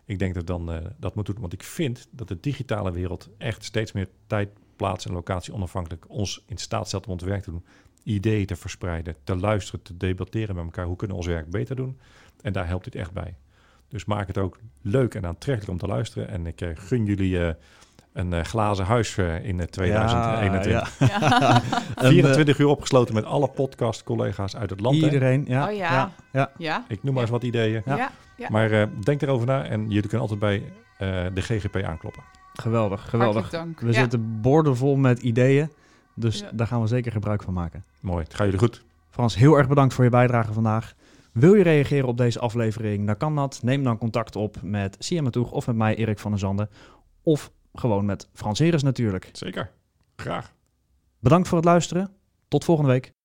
Ik 0.06 0.18
denk 0.18 0.34
dat 0.34 0.46
dan 0.46 0.72
uh, 0.72 0.78
dat 0.98 1.14
moet 1.14 1.26
doen, 1.26 1.40
want 1.40 1.52
ik 1.52 1.62
vind 1.62 2.08
dat 2.10 2.28
de 2.28 2.40
digitale 2.40 2.92
wereld 2.92 3.28
echt 3.38 3.64
steeds 3.64 3.92
meer 3.92 4.08
tijd, 4.26 4.48
plaats 4.76 5.06
en 5.06 5.12
locatie 5.12 5.54
onafhankelijk 5.54 6.04
ons 6.08 6.44
in 6.46 6.58
staat 6.58 6.86
stelt 6.86 7.06
om 7.06 7.12
ons 7.12 7.22
werk 7.22 7.42
te 7.42 7.50
doen. 7.50 7.64
Ideeën 8.02 8.46
te 8.46 8.56
verspreiden, 8.56 9.16
te 9.24 9.36
luisteren, 9.36 9.82
te 9.82 9.96
debatteren 9.96 10.54
met 10.54 10.64
elkaar. 10.64 10.86
Hoe 10.86 10.96
kunnen 10.96 11.16
we 11.16 11.22
ons 11.22 11.32
werk 11.32 11.50
beter 11.50 11.76
doen? 11.76 11.98
En 12.42 12.52
daar 12.52 12.66
helpt 12.66 12.84
dit 12.84 12.94
echt 12.94 13.12
bij. 13.12 13.36
Dus 13.88 14.04
maak 14.04 14.26
het 14.26 14.38
ook 14.38 14.58
leuk 14.82 15.14
en 15.14 15.26
aantrekkelijk 15.26 15.72
om 15.72 15.78
te 15.78 15.86
luisteren. 15.86 16.28
En 16.28 16.46
ik 16.46 16.60
uh, 16.60 16.70
gun 16.74 17.04
jullie 17.04 17.38
uh, 17.38 17.50
een 18.16 18.44
glazen 18.44 18.84
huis 18.84 19.16
in 19.42 19.66
2021. 19.70 20.98
Ja, 20.98 21.06
ja. 21.08 21.60
24 22.10 22.58
uur 22.58 22.66
opgesloten 22.66 23.14
met 23.14 23.24
alle 23.24 23.48
podcast-collega's 23.48 24.56
uit 24.56 24.70
het 24.70 24.80
land. 24.80 24.96
Iedereen, 24.96 25.44
ja. 25.48 25.68
Oh 25.68 25.76
ja. 25.76 26.12
ja. 26.32 26.50
ja. 26.58 26.84
Ik 26.88 27.02
noem 27.02 27.12
maar 27.12 27.22
eens 27.22 27.32
wat 27.32 27.42
ideeën. 27.42 27.82
Ja. 27.84 28.10
Maar 28.48 28.70
uh, 28.70 28.82
denk 29.02 29.22
erover 29.22 29.46
na 29.46 29.64
en 29.64 29.80
jullie 29.88 30.08
kunnen 30.08 30.20
altijd 30.20 30.38
bij 30.38 30.56
uh, 30.58 31.34
de 31.34 31.42
GGP 31.42 31.76
aankloppen. 31.76 32.22
Geweldig, 32.52 33.08
geweldig. 33.08 33.50
We 33.78 33.92
zitten 33.92 34.40
boordevol 34.40 34.96
met 34.96 35.18
ideeën, 35.18 35.70
dus 36.14 36.44
daar 36.52 36.66
gaan 36.66 36.80
we 36.80 36.86
zeker 36.86 37.12
gebruik 37.12 37.42
van 37.42 37.54
maken. 37.54 37.84
Mooi, 38.00 38.22
het 38.22 38.34
gaat 38.34 38.44
jullie 38.44 38.60
goed. 38.60 38.84
Frans, 39.10 39.36
heel 39.36 39.56
erg 39.56 39.68
bedankt 39.68 39.94
voor 39.94 40.04
je 40.04 40.10
bijdrage 40.10 40.52
vandaag. 40.52 40.94
Wil 41.32 41.54
je 41.54 41.62
reageren 41.62 42.08
op 42.08 42.16
deze 42.16 42.38
aflevering, 42.38 43.06
dan 43.06 43.16
kan 43.16 43.34
dat. 43.34 43.60
Neem 43.62 43.82
dan 43.82 43.98
contact 43.98 44.36
op 44.36 44.56
met 44.62 44.96
Sia 44.98 45.30
Toeg 45.30 45.50
of 45.50 45.66
met 45.66 45.76
mij, 45.76 45.96
Erik 45.96 46.18
van 46.18 46.30
der 46.30 46.40
Zanden. 46.40 46.68
Of 47.22 47.50
gewoon 47.78 48.04
met 48.04 48.28
Frans 48.32 48.58
Heres 48.58 48.82
natuurlijk. 48.82 49.28
Zeker, 49.32 49.72
graag. 50.16 50.54
Bedankt 51.18 51.48
voor 51.48 51.56
het 51.56 51.66
luisteren. 51.66 52.10
Tot 52.48 52.64
volgende 52.64 52.90
week. 52.90 53.15